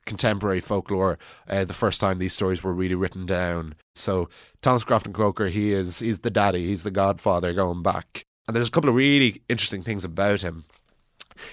contemporary 0.05 0.60
folklore. 0.60 1.17
Uh, 1.50 1.65
the 1.65 1.74
first 1.74 2.00
time 2.00 2.20
these 2.20 2.34
stories 2.34 2.63
were 2.63 2.74
really 2.74 2.96
written 2.96 3.25
down. 3.25 3.75
So 3.94 4.29
Thomas 4.62 4.84
Crofton 4.84 5.13
Croker, 5.13 5.48
he 5.48 5.72
is 5.72 6.00
he's 6.00 6.20
the 6.20 6.29
daddy, 6.29 6.67
he's 6.67 6.84
the 6.84 6.91
godfather 6.91 7.53
going 7.53 7.82
back. 7.82 8.25
And 8.48 8.55
there's 8.55 8.67
a 8.67 8.72
couple 8.72 8.89
of 8.89 8.96
really 8.96 9.41
interesting 9.50 9.82
things 9.82 10.03
about 10.03 10.41
him. 10.41 10.65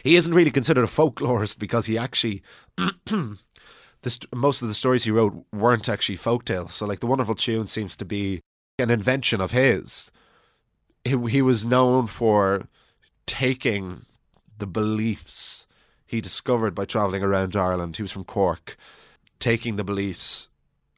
He 0.04 0.16
isn't 0.16 0.34
really 0.34 0.50
considered 0.50 0.84
a 0.84 0.88
folklorist 0.88 1.58
because 1.58 1.86
he 1.86 1.96
actually. 1.96 2.42
this, 4.02 4.18
most 4.34 4.62
of 4.62 4.68
the 4.68 4.74
stories 4.74 5.04
he 5.04 5.10
wrote 5.10 5.44
weren't 5.52 5.88
actually 5.88 6.16
folk 6.16 6.44
tales. 6.44 6.74
So, 6.74 6.86
like, 6.86 7.00
the 7.00 7.06
Wonderful 7.06 7.34
Tune 7.34 7.66
seems 7.66 7.96
to 7.96 8.04
be 8.04 8.40
an 8.78 8.90
invention 8.90 9.40
of 9.40 9.52
his. 9.52 10.10
He, 11.04 11.16
he 11.28 11.42
was 11.42 11.64
known 11.64 12.06
for 12.06 12.68
taking 13.26 14.06
the 14.58 14.66
beliefs 14.66 15.66
he 16.06 16.20
discovered 16.20 16.74
by 16.74 16.84
travelling 16.84 17.22
around 17.22 17.56
Ireland. 17.56 17.96
He 17.96 18.02
was 18.02 18.12
from 18.12 18.24
Cork, 18.24 18.76
taking 19.38 19.76
the 19.76 19.84
beliefs 19.84 20.48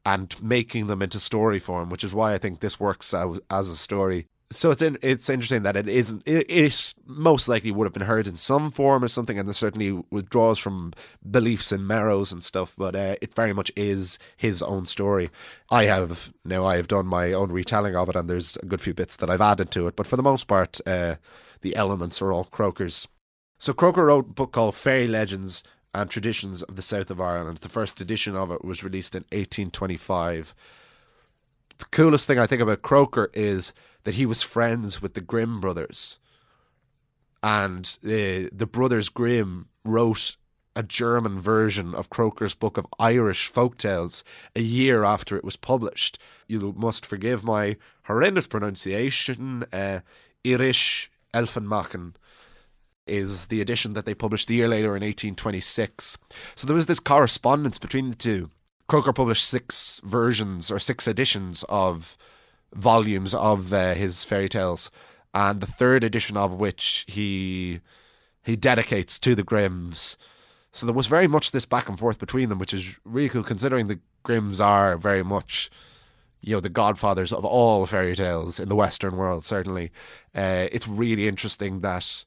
and 0.04 0.34
making 0.42 0.86
them 0.86 1.00
into 1.00 1.20
story 1.20 1.58
form, 1.58 1.88
which 1.88 2.04
is 2.04 2.14
why 2.14 2.34
I 2.34 2.38
think 2.38 2.60
this 2.60 2.80
works 2.80 3.14
as, 3.14 3.40
as 3.50 3.68
a 3.68 3.76
story. 3.76 4.26
So 4.50 4.70
it's 4.70 4.82
in, 4.82 4.98
it's 5.02 5.28
interesting 5.28 5.62
that 5.62 5.76
it 5.76 5.88
isn't. 5.88 6.22
It, 6.26 6.46
it 6.48 6.94
most 7.06 7.48
likely 7.48 7.72
would 7.72 7.86
have 7.86 7.92
been 7.92 8.02
heard 8.02 8.28
in 8.28 8.36
some 8.36 8.70
form 8.70 9.02
or 9.02 9.08
something, 9.08 9.38
and 9.38 9.48
this 9.48 9.56
certainly 9.56 10.04
withdraws 10.10 10.58
from 10.58 10.92
beliefs 11.28 11.72
and 11.72 11.88
merrows 11.88 12.30
and 12.30 12.44
stuff. 12.44 12.74
But 12.76 12.94
uh, 12.94 13.16
it 13.20 13.34
very 13.34 13.52
much 13.52 13.72
is 13.74 14.18
his 14.36 14.62
own 14.62 14.86
story. 14.86 15.30
I 15.70 15.84
have 15.84 16.32
now 16.44 16.66
I 16.66 16.76
have 16.76 16.88
done 16.88 17.06
my 17.06 17.32
own 17.32 17.50
retelling 17.50 17.96
of 17.96 18.08
it, 18.08 18.16
and 18.16 18.28
there's 18.28 18.56
a 18.62 18.66
good 18.66 18.80
few 18.80 18.94
bits 18.94 19.16
that 19.16 19.30
I've 19.30 19.40
added 19.40 19.70
to 19.72 19.88
it. 19.88 19.96
But 19.96 20.06
for 20.06 20.16
the 20.16 20.22
most 20.22 20.46
part, 20.46 20.80
uh, 20.86 21.16
the 21.62 21.74
elements 21.74 22.22
are 22.22 22.32
all 22.32 22.44
Croker's. 22.44 23.08
So 23.58 23.72
Croker 23.72 24.04
wrote 24.04 24.26
a 24.26 24.34
book 24.34 24.52
called 24.52 24.74
Fairy 24.74 25.08
Legends 25.08 25.64
and 25.94 26.10
Traditions 26.10 26.62
of 26.62 26.76
the 26.76 26.82
South 26.82 27.10
of 27.10 27.20
Ireland. 27.20 27.58
The 27.58 27.68
first 27.68 28.00
edition 28.00 28.36
of 28.36 28.50
it 28.50 28.64
was 28.64 28.84
released 28.84 29.14
in 29.14 29.22
1825. 29.32 30.54
The 31.78 31.84
coolest 31.86 32.26
thing 32.26 32.38
I 32.38 32.46
think 32.46 32.60
about 32.60 32.82
Croker 32.82 33.30
is 33.32 33.72
that 34.04 34.14
he 34.14 34.26
was 34.26 34.42
friends 34.42 35.02
with 35.02 35.14
the 35.14 35.20
Grimm 35.20 35.60
brothers. 35.60 36.18
And 37.42 37.98
the, 38.02 38.48
the 38.52 38.66
brothers 38.66 39.08
Grimm 39.08 39.68
wrote 39.84 40.36
a 40.76 40.82
German 40.82 41.40
version 41.40 41.94
of 41.94 42.10
Croker's 42.10 42.54
book 42.54 42.76
of 42.76 42.86
Irish 42.98 43.48
folk 43.48 43.78
tales 43.78 44.24
a 44.56 44.60
year 44.60 45.04
after 45.04 45.36
it 45.36 45.44
was 45.44 45.56
published. 45.56 46.18
You 46.48 46.74
must 46.76 47.06
forgive 47.06 47.44
my 47.44 47.76
horrendous 48.04 48.46
pronunciation. 48.46 49.64
Uh, 49.72 50.00
Irish 50.44 51.10
Elfenmärchen 51.32 52.14
is 53.06 53.46
the 53.46 53.60
edition 53.60 53.92
that 53.92 54.06
they 54.06 54.14
published 54.14 54.48
the 54.48 54.54
year 54.54 54.68
later 54.68 54.96
in 54.96 55.02
1826. 55.02 56.18
So 56.54 56.66
there 56.66 56.76
was 56.76 56.86
this 56.86 57.00
correspondence 57.00 57.78
between 57.78 58.10
the 58.10 58.16
two. 58.16 58.50
Croker 58.88 59.12
published 59.12 59.46
six 59.46 60.00
versions 60.04 60.70
or 60.70 60.78
six 60.78 61.06
editions 61.06 61.64
of 61.68 62.16
volumes 62.74 63.34
of 63.34 63.72
uh, 63.72 63.94
his 63.94 64.24
fairy 64.24 64.48
tales, 64.48 64.90
and 65.32 65.60
the 65.60 65.66
third 65.66 66.04
edition 66.04 66.36
of 66.36 66.54
which 66.54 67.04
he 67.08 67.80
he 68.42 68.56
dedicates 68.56 69.18
to 69.18 69.34
the 69.34 69.42
Grimms. 69.42 70.16
So 70.72 70.86
there 70.86 70.94
was 70.94 71.06
very 71.06 71.28
much 71.28 71.50
this 71.50 71.64
back 71.64 71.88
and 71.88 71.98
forth 71.98 72.18
between 72.18 72.48
them, 72.48 72.58
which 72.58 72.74
is 72.74 72.96
really 73.04 73.28
cool, 73.28 73.42
considering 73.44 73.86
the 73.86 74.00
Grimms 74.22 74.60
are 74.60 74.96
very 74.96 75.22
much, 75.22 75.70
you 76.40 76.54
know, 76.54 76.60
the 76.60 76.68
godfathers 76.68 77.32
of 77.32 77.44
all 77.44 77.86
fairy 77.86 78.16
tales 78.16 78.58
in 78.58 78.68
the 78.68 78.74
Western 78.74 79.16
world. 79.16 79.44
Certainly, 79.44 79.92
uh, 80.34 80.66
it's 80.72 80.88
really 80.88 81.28
interesting 81.28 81.80
that 81.80 82.24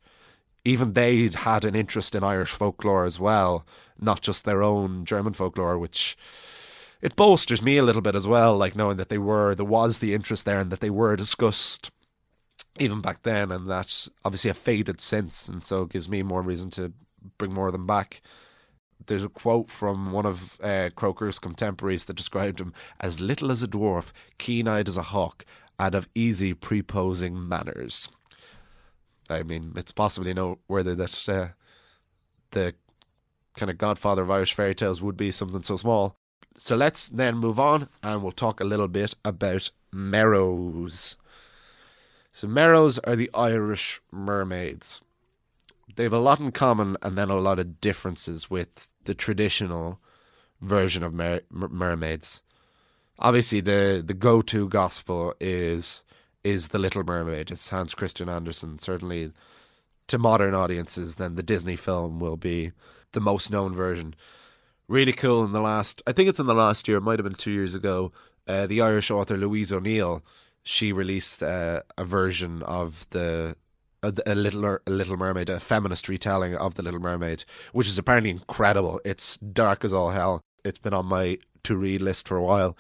even 0.63 0.93
they 0.93 1.29
had 1.33 1.65
an 1.65 1.75
interest 1.75 2.15
in 2.15 2.23
Irish 2.23 2.51
folklore 2.51 3.05
as 3.05 3.19
well, 3.19 3.65
not 3.99 4.21
just 4.21 4.43
their 4.43 4.63
own 4.63 5.05
German 5.05 5.33
folklore, 5.33 5.77
which 5.77 6.17
it 7.01 7.15
bolsters 7.15 7.61
me 7.61 7.77
a 7.77 7.83
little 7.83 8.01
bit 8.01 8.15
as 8.15 8.27
well, 8.27 8.57
like 8.57 8.75
knowing 8.75 8.97
that 8.97 9.09
they 9.09 9.17
were 9.17 9.55
there 9.55 9.65
was 9.65 9.99
the 9.99 10.13
interest 10.13 10.45
there 10.45 10.59
and 10.59 10.71
that 10.71 10.79
they 10.79 10.89
were 10.89 11.15
discussed 11.15 11.91
even 12.79 13.01
back 13.01 13.23
then, 13.23 13.51
and 13.51 13.69
that 13.69 14.07
obviously 14.23 14.49
have 14.49 14.57
faded 14.57 15.01
since, 15.01 15.47
and 15.47 15.63
so 15.63 15.83
it 15.83 15.89
gives 15.89 16.09
me 16.09 16.21
more 16.21 16.41
reason 16.41 16.69
to 16.71 16.93
bring 17.37 17.53
more 17.53 17.67
of 17.67 17.73
them 17.73 17.87
back. 17.87 18.21
There's 19.05 19.23
a 19.23 19.29
quote 19.29 19.69
from 19.69 20.11
one 20.11 20.25
of 20.25 20.59
uh, 20.61 20.89
Croker's 20.95 21.39
contemporaries 21.39 22.05
that 22.05 22.15
described 22.15 22.59
him 22.59 22.73
as 22.99 23.21
little 23.21 23.51
as 23.51 23.63
a 23.63 23.67
dwarf, 23.67 24.11
keen 24.37 24.67
eyed 24.67 24.87
as 24.87 24.97
a 24.97 25.03
hawk, 25.03 25.45
and 25.79 25.95
of 25.95 26.09
easy 26.13 26.53
preposing 26.53 27.47
manners. 27.47 28.09
I 29.29 29.43
mean, 29.43 29.73
it's 29.75 29.91
possibly 29.91 30.33
noteworthy 30.33 30.95
that 30.95 31.29
uh, 31.29 31.47
the 32.51 32.73
kind 33.55 33.69
of 33.69 33.77
godfather 33.77 34.23
of 34.23 34.31
Irish 34.31 34.53
fairy 34.53 34.75
tales 34.75 35.01
would 35.01 35.17
be 35.17 35.31
something 35.31 35.63
so 35.63 35.77
small. 35.77 36.16
So 36.57 36.75
let's 36.75 37.07
then 37.07 37.37
move 37.37 37.59
on 37.59 37.89
and 38.01 38.23
we'll 38.23 38.31
talk 38.31 38.59
a 38.59 38.65
little 38.65 38.87
bit 38.87 39.13
about 39.23 39.69
Merrows. 39.93 41.15
So, 42.33 42.47
Merrows 42.47 42.99
are 43.03 43.15
the 43.15 43.31
Irish 43.33 44.01
mermaids. 44.11 45.01
They 45.95 46.03
have 46.03 46.13
a 46.13 46.19
lot 46.19 46.39
in 46.39 46.51
common 46.51 46.97
and 47.01 47.17
then 47.17 47.29
a 47.29 47.37
lot 47.37 47.57
of 47.57 47.81
differences 47.81 48.49
with 48.49 48.89
the 49.05 49.15
traditional 49.15 49.99
version 50.61 51.03
of 51.03 51.13
mer- 51.13 51.41
mermaids. 51.49 52.41
Obviously, 53.19 53.61
the, 53.61 54.03
the 54.05 54.13
go 54.13 54.41
to 54.41 54.67
gospel 54.67 55.33
is 55.39 56.03
is 56.43 56.69
The 56.69 56.79
Little 56.79 57.03
Mermaid. 57.03 57.51
It's 57.51 57.69
Hans 57.69 57.93
Christian 57.93 58.29
Andersen. 58.29 58.79
Certainly, 58.79 59.31
to 60.07 60.17
modern 60.17 60.53
audiences, 60.53 61.15
then 61.15 61.35
the 61.35 61.43
Disney 61.43 61.75
film 61.75 62.19
will 62.19 62.37
be 62.37 62.71
the 63.11 63.19
most 63.19 63.51
known 63.51 63.75
version. 63.75 64.15
Really 64.89 65.13
cool 65.13 65.43
in 65.43 65.51
the 65.51 65.61
last, 65.61 66.01
I 66.07 66.13
think 66.13 66.29
it's 66.29 66.39
in 66.39 66.45
the 66.45 66.53
last 66.53 66.87
year, 66.87 66.97
it 66.97 67.01
might 67.01 67.19
have 67.19 67.25
been 67.25 67.35
two 67.35 67.51
years 67.51 67.75
ago. 67.75 68.11
Uh, 68.47 68.67
the 68.67 68.81
Irish 68.81 69.11
author 69.11 69.35
Louise 69.35 69.73
O'Neill, 69.73 70.23
she 70.63 70.93
released 70.93 71.43
uh, 71.43 71.81
a 71.97 72.05
version 72.05 72.63
of 72.63 73.05
the 73.09 73.55
a, 74.03 74.13
a, 74.25 74.35
little 74.35 74.77
a 74.85 74.89
Little 74.89 75.17
Mermaid, 75.17 75.49
a 75.49 75.59
feminist 75.59 76.07
retelling 76.07 76.55
of 76.55 76.75
the 76.75 76.83
Little 76.83 76.99
Mermaid, 76.99 77.43
which 77.73 77.87
is 77.87 77.97
apparently 77.97 78.29
incredible. 78.29 79.01
It's 79.03 79.37
dark 79.37 79.83
as 79.83 79.91
all 79.91 80.11
hell. 80.11 80.41
It's 80.63 80.79
been 80.79 80.93
on 80.93 81.07
my 81.07 81.39
to 81.63 81.75
read 81.75 82.01
list 82.01 82.27
for 82.27 82.37
a 82.37 82.43
while. 82.43 82.77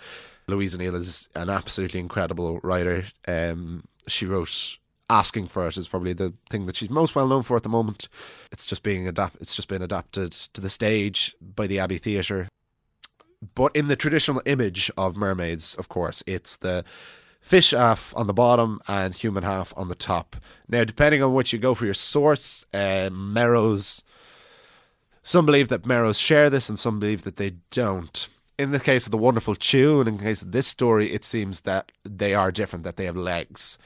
Louise 0.47 0.75
O'Neill 0.75 0.95
is 0.95 1.27
an 1.35 1.49
absolutely 1.49 1.99
incredible 1.99 2.59
writer. 2.63 3.05
Um, 3.27 3.83
she 4.07 4.25
wrote 4.25 4.77
asking 5.09 5.47
for 5.47 5.67
it 5.67 5.77
is 5.77 5.87
probably 5.87 6.13
the 6.13 6.33
thing 6.49 6.65
that 6.65 6.75
she's 6.75 6.89
most 6.89 7.15
well 7.15 7.27
known 7.27 7.43
for 7.43 7.57
at 7.57 7.63
the 7.63 7.69
moment. 7.69 8.09
It's 8.51 8.65
just 8.65 8.83
being 8.83 9.07
adapt. 9.07 9.37
It's 9.39 9.55
just 9.55 9.67
been 9.67 9.81
adapted 9.81 10.31
to 10.31 10.61
the 10.61 10.69
stage 10.69 11.35
by 11.41 11.67
the 11.67 11.79
Abbey 11.79 11.97
Theatre. 11.97 12.47
But 13.55 13.75
in 13.75 13.87
the 13.87 13.95
traditional 13.95 14.41
image 14.45 14.89
of 14.97 15.15
mermaids, 15.15 15.75
of 15.75 15.89
course, 15.89 16.23
it's 16.25 16.57
the 16.57 16.83
fish 17.39 17.71
half 17.71 18.13
on 18.15 18.27
the 18.27 18.33
bottom 18.33 18.81
and 18.87 19.13
human 19.15 19.43
half 19.43 19.73
on 19.77 19.87
the 19.87 19.95
top. 19.95 20.35
Now, 20.67 20.83
depending 20.83 21.23
on 21.23 21.33
which 21.33 21.53
you 21.53 21.59
go 21.59 21.73
for 21.73 21.85
your 21.85 21.93
source, 21.93 22.65
uh, 22.73 23.09
Merrows. 23.11 24.03
Some 25.23 25.45
believe 25.45 25.69
that 25.69 25.83
Merrows 25.83 26.19
share 26.19 26.49
this, 26.49 26.69
and 26.69 26.79
some 26.79 26.99
believe 26.99 27.23
that 27.23 27.35
they 27.35 27.55
don't 27.69 28.29
in 28.57 28.71
the 28.71 28.79
case 28.79 29.05
of 29.05 29.11
the 29.11 29.17
wonderful 29.17 29.55
tune, 29.55 30.07
in 30.07 30.17
the 30.17 30.23
case 30.23 30.41
of 30.41 30.51
this 30.51 30.67
story, 30.67 31.13
it 31.13 31.23
seems 31.23 31.61
that 31.61 31.91
they 32.03 32.33
are 32.33 32.51
different, 32.51 32.83
that 32.83 32.97
they 32.97 33.05
have 33.05 33.15
legs. 33.15 33.77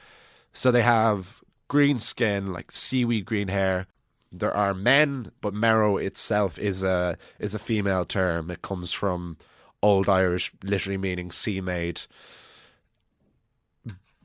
So 0.52 0.70
they 0.70 0.82
have 0.82 1.42
green 1.68 1.98
skin, 1.98 2.52
like 2.52 2.70
seaweed 2.70 3.24
green 3.24 3.48
hair. 3.48 3.86
There 4.30 4.54
are 4.54 4.74
men, 4.74 5.32
but 5.40 5.54
Merrow 5.54 5.96
itself 5.96 6.58
is 6.58 6.82
a 6.82 7.18
is 7.38 7.54
a 7.54 7.58
female 7.58 8.04
term. 8.04 8.50
It 8.50 8.62
comes 8.62 8.92
from 8.92 9.36
Old 9.82 10.08
Irish, 10.08 10.52
literally 10.62 10.98
meaning 10.98 11.30
sea 11.32 11.60
maid. 11.60 12.02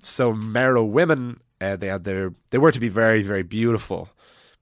So 0.01 0.33
Merrow 0.33 0.83
women, 0.83 1.41
uh, 1.59 1.75
they 1.75 1.87
had 1.87 2.03
their 2.03 2.33
they 2.51 2.57
were 2.57 2.71
to 2.71 2.79
be 2.79 2.89
very 2.89 3.21
very 3.21 3.43
beautiful, 3.43 4.09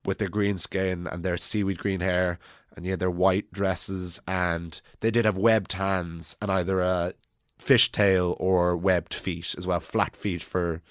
with 0.06 0.20
their 0.20 0.30
green 0.30 0.58
skin 0.58 1.08
and 1.08 1.24
their 1.24 1.38
seaweed 1.38 1.80
green 1.80 2.00
hair 2.00 2.40
and 2.76 2.86
had 2.86 3.00
their 3.00 3.12
white 3.12 3.52
dresses, 3.52 4.20
and 4.28 4.82
they 5.00 5.12
did 5.12 5.26
have 5.26 5.38
webbed 5.38 5.74
hands 5.74 6.36
and 6.42 6.52
either 6.52 6.82
a 6.82 7.14
fishtail 7.60 8.36
or 8.40 8.76
webbed 8.76 9.14
feet 9.14 9.56
as 9.58 9.66
well, 9.66 9.80
flat 9.80 10.16
feet 10.16 10.44
for 10.44 10.82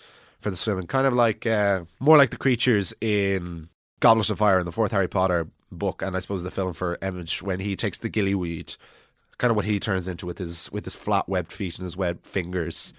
for 0.44 0.50
the 0.50 0.57
swimming, 0.57 0.87
kind 0.87 1.07
of 1.07 1.12
like 1.12 1.46
uh, 1.46 1.85
more 1.98 2.16
like 2.16 2.30
the 2.30 2.37
creatures 2.37 2.94
in 3.00 3.68
Goblet 3.98 4.30
of 4.30 4.38
Fire 4.38 4.61
in 4.61 4.66
the 4.66 4.72
fourth 4.72 4.92
Harry 4.92 5.09
Potter 5.09 5.48
book, 5.72 6.02
and 6.02 6.14
I 6.16 6.20
suppose 6.20 6.44
the 6.44 6.50
film 6.52 6.72
for 6.72 6.98
Image 7.02 7.42
when 7.42 7.59
he 7.59 7.74
takes 7.74 7.98
the 7.98 8.11
gillyweed 8.11 8.76
kind 9.38 9.50
of 9.50 9.57
what 9.57 9.64
he 9.64 9.80
turns 9.80 10.09
into 10.09 10.26
with 10.26 10.38
his 10.38 10.70
with 10.72 10.85
his 10.85 10.94
flat 10.94 11.28
webbed 11.28 11.52
feet 11.52 11.76
and 11.76 11.85
his 11.85 11.96
webbed 11.96 12.26
fingers. 12.26 12.92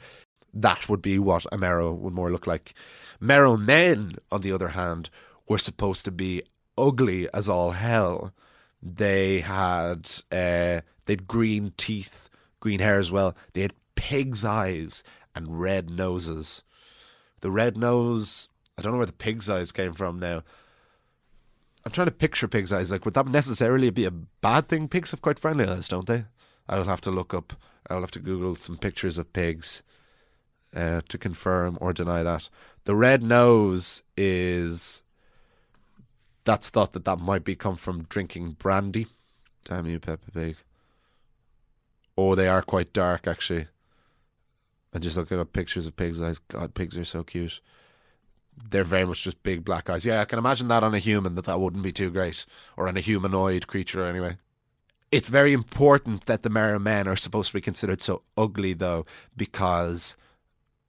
That 0.54 0.88
would 0.88 1.02
be 1.02 1.20
what 1.20 1.46
a 1.52 1.58
Merrow 1.58 1.92
would 1.92 2.14
more 2.14 2.32
look 2.32 2.48
like. 2.48 2.74
Merrow 3.20 3.58
men, 3.58 4.16
on 4.32 4.42
the 4.42 4.52
other 4.52 4.70
hand, 4.70 5.10
were 5.48 5.58
supposed 5.58 6.06
to 6.06 6.12
be 6.12 6.44
ugly 6.78 7.28
as 7.34 7.50
all 7.50 7.72
hell. 7.72 8.34
They 8.82 9.42
had 9.42 10.10
uh, 10.32 10.82
they'd 11.06 11.28
green 11.28 11.74
teeth, 11.78 12.30
green 12.60 12.80
hair 12.80 13.00
as 13.00 13.12
well. 13.12 13.36
They 13.54 13.62
had 13.62 13.74
pig's 13.96 14.44
eyes 14.44 15.04
and 15.34 15.60
red 15.60 15.90
noses. 15.90 16.64
The 17.46 17.52
red 17.52 17.78
nose, 17.78 18.50
I 18.76 18.82
don't 18.82 18.94
know 18.94 18.98
where 18.98 19.06
the 19.06 19.12
pig's 19.12 19.52
eyes 19.52 19.72
came 19.72 19.94
from 19.94 20.18
now. 20.18 20.42
I'm 21.86 21.92
trying 21.92 22.08
to 22.08 22.12
picture 22.12 22.48
pig's 22.48 22.74
eyes. 22.74 22.92
Like, 22.92 23.06
would 23.06 23.14
that 23.14 23.28
necessarily 23.28 23.92
be 23.92 24.06
a 24.06 24.10
bad 24.10 24.68
thing? 24.68 24.88
Pigs 24.88 25.12
have 25.12 25.22
quite 25.22 25.38
friendly 25.38 25.68
eyes, 25.68 25.88
don't 25.88 26.08
they? 26.08 26.26
I 26.68 26.80
will 26.80 26.86
have 26.86 27.02
to 27.02 27.12
look 27.12 27.36
up. 27.36 27.54
I 27.88 27.94
will 27.94 28.02
have 28.02 28.10
to 28.14 28.20
Google 28.20 28.56
some 28.56 28.78
pictures 28.78 29.20
of 29.20 29.32
pigs 29.32 29.84
uh, 30.76 31.02
to 31.08 31.20
confirm 31.20 31.78
or 31.80 31.94
deny 31.94 32.24
that. 32.24 32.50
The 32.86 32.96
red 32.96 33.22
nose 33.22 34.02
is. 34.18 35.04
That's 36.46 36.72
thought 36.72 36.94
that 36.94 37.06
that 37.06 37.20
might 37.20 37.44
be 37.44 37.56
come 37.56 37.76
from 37.76 38.06
drinking 38.06 38.54
brandy. 38.54 39.06
Damn 39.66 39.86
you, 39.86 40.00
Peppa 40.00 40.32
Pig. 40.32 40.56
Oh, 42.18 42.34
they 42.34 42.48
are 42.48 42.64
quite 42.64 42.92
dark, 42.92 43.28
actually. 43.28 43.68
And 44.96 45.04
just 45.04 45.18
looking 45.18 45.40
up 45.40 45.54
pictures 45.54 45.86
of 45.86 45.96
pigs' 45.96 46.22
eyes. 46.22 46.40
God, 46.40 46.74
pigs 46.74 46.98
are 46.98 47.06
so 47.06 47.24
cute 47.24 47.62
they're 48.70 48.84
very 48.84 49.06
much 49.06 49.24
just 49.24 49.42
big 49.44 49.66
black 49.66 49.90
eyes. 49.90 50.06
Yeah, 50.06 50.22
I 50.22 50.26
can 50.26 50.40
imagine 50.40 50.68
that 50.70 50.84
on 50.84 50.94
a 50.94 51.00
human 51.00 51.36
that 51.36 51.46
that 51.46 51.60
wouldn't 51.60 51.84
be 51.84 51.92
too 51.92 52.10
great, 52.10 52.46
or 52.78 52.88
on 52.88 52.98
a 52.98 53.02
humanoid 53.02 53.68
creature 53.68 54.06
anyway. 54.06 54.38
It's 55.12 55.28
very 55.28 55.54
important 55.54 56.26
that 56.26 56.44
the 56.44 56.50
Merrow 56.50 56.80
men 56.80 57.08
are 57.08 57.16
supposed 57.16 57.50
to 57.50 57.54
be 57.54 57.62
considered 57.62 58.02
so 58.02 58.24
ugly, 58.38 58.74
though, 58.74 59.06
because 59.36 60.16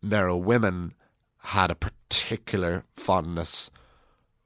Merrow 0.02 0.36
women 0.36 0.94
had 1.38 1.70
a 1.70 1.76
particular 1.76 2.84
fondness 2.94 3.70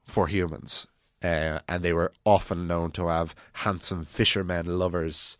for 0.03 0.27
humans, 0.27 0.87
uh, 1.23 1.59
and 1.67 1.83
they 1.83 1.93
were 1.93 2.11
often 2.25 2.67
known 2.67 2.91
to 2.91 3.07
have 3.07 3.35
handsome 3.53 4.05
fishermen 4.05 4.77
lovers, 4.77 5.37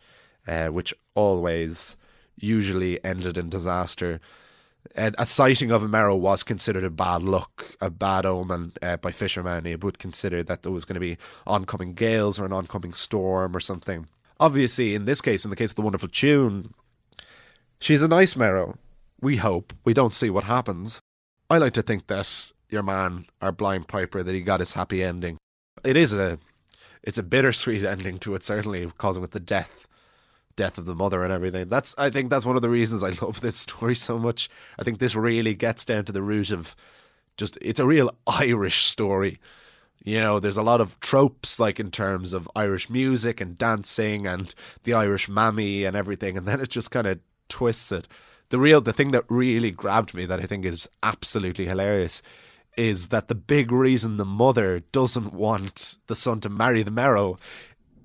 uh, 0.47 0.67
which 0.67 0.93
always 1.13 1.97
usually 2.37 3.03
ended 3.03 3.37
in 3.37 3.49
disaster 3.49 4.19
a 4.95 5.25
sighting 5.25 5.71
of 5.71 5.83
a 5.83 5.87
Merrow 5.87 6.15
was 6.15 6.43
considered 6.43 6.83
a 6.83 6.89
bad 6.89 7.23
luck, 7.23 7.75
a 7.79 7.89
bad 7.89 8.25
omen 8.25 8.73
uh, 8.81 8.97
by 8.97 9.11
fishermen. 9.11 9.65
He 9.65 9.75
would 9.75 9.99
consider 9.99 10.43
that 10.43 10.63
there 10.63 10.71
was 10.71 10.85
going 10.85 10.95
to 10.95 10.99
be 10.99 11.17
oncoming 11.47 11.93
gales 11.93 12.39
or 12.39 12.45
an 12.45 12.53
oncoming 12.53 12.93
storm 12.93 13.55
or 13.55 13.59
something. 13.59 14.07
Obviously, 14.39 14.95
in 14.95 15.05
this 15.05 15.21
case, 15.21 15.45
in 15.45 15.49
the 15.49 15.55
case 15.55 15.71
of 15.71 15.75
the 15.75 15.81
wonderful 15.81 16.09
tune, 16.09 16.73
she's 17.79 18.01
a 18.01 18.07
nice 18.07 18.35
Merrow. 18.35 18.77
We 19.21 19.37
hope. 19.37 19.73
We 19.85 19.93
don't 19.93 20.15
see 20.15 20.29
what 20.29 20.45
happens. 20.45 20.99
I 21.49 21.57
like 21.57 21.73
to 21.73 21.81
think 21.81 22.07
that 22.07 22.51
your 22.69 22.83
man, 22.83 23.25
our 23.41 23.51
blind 23.51 23.87
piper, 23.87 24.23
that 24.23 24.33
he 24.33 24.41
got 24.41 24.61
his 24.61 24.73
happy 24.73 25.03
ending. 25.03 25.37
It 25.83 25.95
is 25.95 26.11
a, 26.11 26.39
it's 27.03 27.19
a 27.19 27.23
bittersweet 27.23 27.83
ending 27.85 28.17
to 28.19 28.33
it, 28.35 28.43
certainly, 28.43 28.91
causing 28.97 29.21
with 29.21 29.31
the 29.31 29.39
death 29.39 29.87
death 30.55 30.77
of 30.77 30.85
the 30.85 30.95
mother 30.95 31.23
and 31.23 31.33
everything. 31.33 31.69
That's 31.69 31.95
I 31.97 32.09
think 32.09 32.29
that's 32.29 32.45
one 32.45 32.55
of 32.55 32.61
the 32.61 32.69
reasons 32.69 33.03
I 33.03 33.09
love 33.21 33.41
this 33.41 33.57
story 33.57 33.95
so 33.95 34.17
much. 34.17 34.49
I 34.77 34.83
think 34.83 34.99
this 34.99 35.15
really 35.15 35.55
gets 35.55 35.85
down 35.85 36.05
to 36.05 36.11
the 36.11 36.21
root 36.21 36.51
of 36.51 36.75
just 37.37 37.57
it's 37.61 37.79
a 37.79 37.87
real 37.87 38.15
Irish 38.27 38.85
story. 38.85 39.39
You 40.03 40.19
know, 40.19 40.39
there's 40.39 40.57
a 40.57 40.63
lot 40.63 40.81
of 40.81 40.99
tropes 40.99 41.59
like 41.59 41.79
in 41.79 41.91
terms 41.91 42.33
of 42.33 42.49
Irish 42.55 42.89
music 42.89 43.39
and 43.39 43.57
dancing 43.57 44.25
and 44.25 44.53
the 44.83 44.93
Irish 44.93 45.29
mammy 45.29 45.83
and 45.83 45.95
everything, 45.95 46.37
and 46.37 46.47
then 46.47 46.59
it 46.59 46.69
just 46.69 46.91
kind 46.91 47.07
of 47.07 47.19
twists 47.49 47.91
it. 47.91 48.07
The 48.49 48.59
real 48.59 48.81
the 48.81 48.93
thing 48.93 49.11
that 49.11 49.25
really 49.29 49.71
grabbed 49.71 50.13
me 50.13 50.25
that 50.25 50.39
I 50.39 50.43
think 50.43 50.65
is 50.65 50.89
absolutely 51.03 51.65
hilarious 51.65 52.21
is 52.77 53.09
that 53.09 53.27
the 53.27 53.35
big 53.35 53.71
reason 53.71 54.17
the 54.17 54.25
mother 54.25 54.79
doesn't 54.91 55.33
want 55.33 55.97
the 56.07 56.15
son 56.15 56.39
to 56.41 56.49
marry 56.49 56.83
the 56.83 56.91
Merrow 56.91 57.37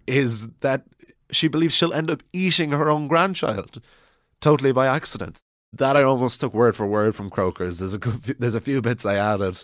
is 0.06 0.48
that 0.60 0.84
she 1.30 1.48
believes 1.48 1.74
she'll 1.74 1.92
end 1.92 2.10
up 2.10 2.22
eating 2.32 2.70
her 2.70 2.88
own 2.88 3.08
grandchild 3.08 3.80
totally 4.40 4.72
by 4.72 4.86
accident. 4.86 5.40
That 5.72 5.96
I 5.96 6.02
almost 6.02 6.40
took 6.40 6.54
word 6.54 6.76
for 6.76 6.86
word 6.86 7.14
from 7.14 7.30
Croker's. 7.30 7.78
There's 7.78 7.94
a 7.94 7.98
there's 8.38 8.54
a 8.54 8.60
few 8.60 8.80
bits 8.80 9.04
I 9.04 9.16
added. 9.16 9.62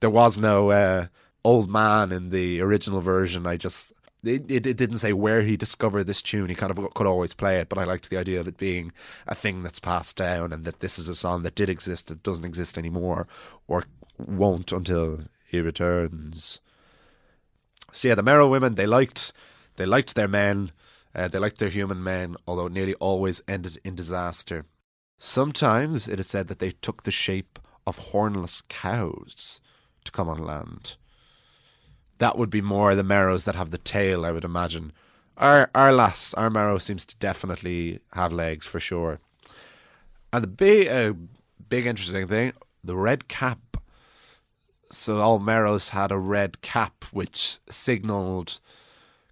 There 0.00 0.10
was 0.10 0.38
no 0.38 0.70
uh, 0.70 1.06
old 1.44 1.70
man 1.70 2.10
in 2.10 2.30
the 2.30 2.60
original 2.60 3.00
version. 3.00 3.46
I 3.46 3.56
just 3.56 3.92
it, 4.24 4.50
it, 4.50 4.76
didn't 4.76 4.98
say 4.98 5.12
where 5.12 5.42
he 5.42 5.56
discovered 5.56 6.04
this 6.04 6.22
tune. 6.22 6.48
He 6.48 6.54
kind 6.54 6.70
of 6.70 6.94
could 6.94 7.06
always 7.06 7.34
play 7.34 7.58
it, 7.58 7.68
but 7.68 7.78
I 7.78 7.84
liked 7.84 8.08
the 8.08 8.16
idea 8.16 8.38
of 8.38 8.46
it 8.46 8.56
being 8.56 8.92
a 9.26 9.34
thing 9.34 9.62
that's 9.62 9.80
passed 9.80 10.16
down 10.16 10.52
and 10.52 10.64
that 10.64 10.80
this 10.80 10.98
is 10.98 11.08
a 11.08 11.14
song 11.14 11.42
that 11.42 11.56
did 11.56 11.68
exist 11.68 12.08
that 12.08 12.22
doesn't 12.22 12.44
exist 12.44 12.78
anymore 12.78 13.26
or 13.66 13.84
won't 14.18 14.70
until 14.70 15.22
he 15.44 15.60
returns. 15.60 16.60
So 17.92 18.08
yeah, 18.08 18.14
the 18.14 18.22
Merrow 18.22 18.48
women 18.48 18.76
they 18.76 18.86
liked 18.86 19.32
they 19.76 19.86
liked 19.86 20.14
their 20.14 20.28
men. 20.28 20.72
Uh, 21.14 21.28
they 21.28 21.38
liked 21.38 21.58
their 21.58 21.68
human 21.68 22.02
men, 22.02 22.36
although 22.46 22.66
it 22.66 22.72
nearly 22.72 22.94
always 22.94 23.42
ended 23.46 23.78
in 23.84 23.94
disaster. 23.94 24.64
Sometimes 25.18 26.08
it 26.08 26.18
is 26.18 26.26
said 26.26 26.48
that 26.48 26.58
they 26.58 26.70
took 26.70 27.02
the 27.02 27.10
shape 27.10 27.58
of 27.86 27.98
hornless 27.98 28.62
cows 28.68 29.60
to 30.04 30.12
come 30.12 30.28
on 30.28 30.38
land. 30.38 30.96
That 32.18 32.38
would 32.38 32.50
be 32.50 32.60
more 32.60 32.94
the 32.94 33.02
Merrows 33.02 33.44
that 33.44 33.56
have 33.56 33.70
the 33.70 33.78
tail, 33.78 34.24
I 34.24 34.32
would 34.32 34.44
imagine. 34.44 34.92
Our 35.36 35.70
our 35.74 35.92
lass, 35.92 36.34
our 36.34 36.50
Merrow 36.50 36.78
seems 36.78 37.04
to 37.06 37.16
definitely 37.16 38.00
have 38.12 38.32
legs 38.32 38.66
for 38.66 38.80
sure. 38.80 39.18
And 40.32 40.42
the 40.42 40.48
big, 40.48 40.88
uh, 40.88 41.14
big 41.68 41.86
interesting 41.86 42.26
thing, 42.28 42.52
the 42.84 42.96
red 42.96 43.28
cap. 43.28 43.76
So 44.90 45.20
all 45.20 45.40
Merrows 45.40 45.90
had 45.90 46.12
a 46.12 46.18
red 46.18 46.60
cap, 46.60 47.04
which 47.12 47.58
signalled 47.70 48.60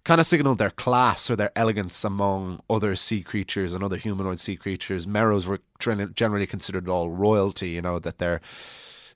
kind 0.03 0.19
of 0.19 0.27
signaled 0.27 0.57
their 0.57 0.71
class 0.71 1.29
or 1.29 1.35
their 1.35 1.51
elegance 1.55 2.03
among 2.03 2.61
other 2.69 2.95
sea 2.95 3.21
creatures 3.21 3.73
and 3.73 3.83
other 3.83 3.97
humanoid 3.97 4.39
sea 4.39 4.55
creatures. 4.55 5.05
Merrows 5.05 5.47
were 5.47 5.59
generally 5.79 6.47
considered 6.47 6.89
all 6.89 7.09
royalty, 7.09 7.69
you 7.69 7.81
know, 7.81 7.99
that 7.99 8.17
they're 8.17 8.41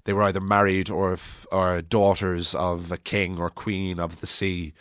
they 0.04 0.14
were 0.14 0.24
either 0.24 0.42
married 0.42 0.90
or 0.90 1.18
or 1.52 1.82
daughters 1.82 2.54
of 2.56 2.92
a 2.92 2.98
king 2.98 3.40
or 3.40 3.50
queen 3.50 4.00
of 4.00 4.22
the 4.22 4.28
sea, 4.28 4.74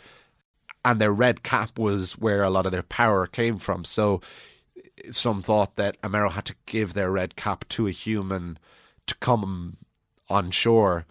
and 0.83 1.01
their 1.01 1.11
red 1.11 1.43
cap 1.43 1.77
was 1.77 2.13
where 2.13 2.43
a 2.43 2.49
lot 2.49 2.65
of 2.65 2.71
their 2.71 2.83
power 2.83 3.25
came 3.25 3.57
from. 3.57 3.83
So 3.83 4.21
some 5.09 5.41
thought 5.41 5.75
that 5.75 5.97
a 6.03 6.09
Merrow 6.09 6.29
had 6.29 6.45
to 6.45 6.55
give 6.65 6.93
their 6.93 7.11
red 7.11 7.35
cap 7.35 7.67
to 7.69 7.87
a 7.87 7.91
human 7.91 8.59
to 9.07 9.15
come 9.15 9.77
on 10.29 10.51
shore, 10.51 11.05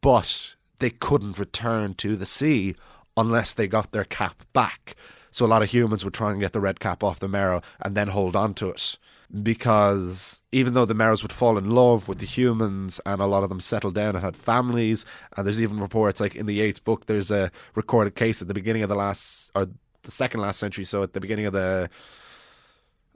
but 0.00 0.54
they 0.78 0.90
couldn't 0.90 1.38
return 1.38 1.94
to 1.94 2.16
the 2.16 2.26
sea 2.26 2.74
unless 3.16 3.52
they 3.52 3.66
got 3.66 3.92
their 3.92 4.04
cap 4.04 4.42
back. 4.52 4.96
So 5.30 5.44
a 5.44 5.48
lot 5.48 5.62
of 5.62 5.70
humans 5.70 6.04
would 6.04 6.14
try 6.14 6.30
and 6.30 6.40
get 6.40 6.52
the 6.52 6.60
red 6.60 6.78
cap 6.78 7.02
off 7.02 7.18
the 7.18 7.28
Merrow 7.28 7.60
and 7.80 7.96
then 7.96 8.08
hold 8.08 8.36
on 8.36 8.54
to 8.54 8.70
it. 8.70 8.98
Because 9.42 10.42
even 10.52 10.74
though 10.74 10.84
the 10.84 10.94
Merrows 10.94 11.22
would 11.22 11.32
fall 11.32 11.58
in 11.58 11.70
love 11.70 12.06
with 12.06 12.18
the 12.18 12.26
humans 12.26 13.00
and 13.04 13.20
a 13.20 13.26
lot 13.26 13.42
of 13.42 13.48
them 13.48 13.58
settled 13.58 13.96
down 13.96 14.14
and 14.14 14.24
had 14.24 14.36
families, 14.36 15.04
and 15.36 15.44
there's 15.44 15.60
even 15.60 15.80
reports 15.80 16.20
like 16.20 16.36
in 16.36 16.46
the 16.46 16.60
eighth 16.60 16.84
book, 16.84 17.06
there's 17.06 17.32
a 17.32 17.50
recorded 17.74 18.14
case 18.14 18.40
at 18.42 18.48
the 18.48 18.54
beginning 18.54 18.84
of 18.84 18.88
the 18.88 18.94
last 18.94 19.50
or 19.56 19.66
the 20.02 20.10
second 20.10 20.40
last 20.40 20.60
century, 20.60 20.84
so 20.84 21.02
at 21.02 21.14
the 21.14 21.20
beginning 21.20 21.46
of 21.46 21.52
the 21.52 21.90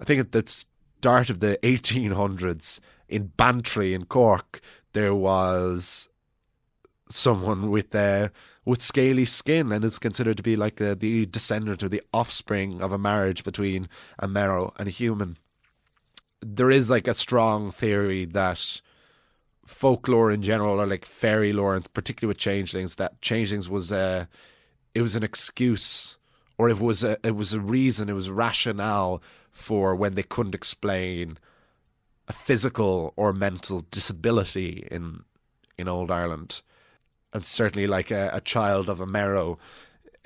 I 0.00 0.04
think 0.04 0.20
at 0.20 0.32
the 0.32 0.44
start 0.46 1.30
of 1.30 1.40
the 1.40 1.58
1800s 1.62 2.80
in 3.08 3.32
Bantry 3.36 3.94
in 3.94 4.04
Cork, 4.04 4.60
there 4.92 5.14
was 5.14 6.08
someone 7.08 7.70
with 7.70 7.94
uh, 7.94 8.28
with 8.68 8.82
scaly 8.82 9.24
skin 9.24 9.72
and 9.72 9.82
is 9.82 9.98
considered 9.98 10.36
to 10.36 10.42
be 10.42 10.54
like 10.54 10.78
uh, 10.78 10.94
the 10.94 11.24
descendant 11.24 11.82
or 11.82 11.88
the 11.88 12.02
offspring 12.12 12.82
of 12.82 12.92
a 12.92 12.98
marriage 12.98 13.42
between 13.42 13.88
a 14.18 14.28
Merrow 14.28 14.74
and 14.78 14.86
a 14.86 14.90
human. 14.90 15.38
There 16.42 16.70
is 16.70 16.90
like 16.90 17.08
a 17.08 17.14
strong 17.14 17.72
theory 17.72 18.26
that 18.26 18.82
folklore 19.64 20.30
in 20.30 20.42
general, 20.42 20.82
or 20.82 20.86
like 20.86 21.06
fairy 21.06 21.50
lore, 21.50 21.74
and 21.74 21.90
particularly 21.94 22.28
with 22.28 22.36
changelings, 22.36 22.96
that 22.96 23.22
changelings 23.22 23.70
was 23.70 23.90
a 23.90 23.98
uh, 23.98 24.24
it 24.94 25.00
was 25.00 25.16
an 25.16 25.22
excuse 25.22 26.18
or 26.58 26.68
it 26.68 26.78
was 26.78 27.02
a 27.02 27.16
it 27.26 27.36
was 27.36 27.54
a 27.54 27.60
reason, 27.60 28.10
it 28.10 28.12
was 28.12 28.28
rationale 28.28 29.22
for 29.50 29.94
when 29.94 30.14
they 30.14 30.22
couldn't 30.22 30.54
explain 30.54 31.38
a 32.28 32.34
physical 32.34 33.14
or 33.16 33.32
mental 33.32 33.86
disability 33.90 34.86
in 34.90 35.24
in 35.78 35.88
old 35.88 36.10
Ireland 36.10 36.60
and 37.32 37.44
certainly 37.44 37.86
like 37.86 38.10
a, 38.10 38.30
a 38.32 38.40
child 38.40 38.88
of 38.88 39.00
a 39.00 39.06
Merrow 39.06 39.58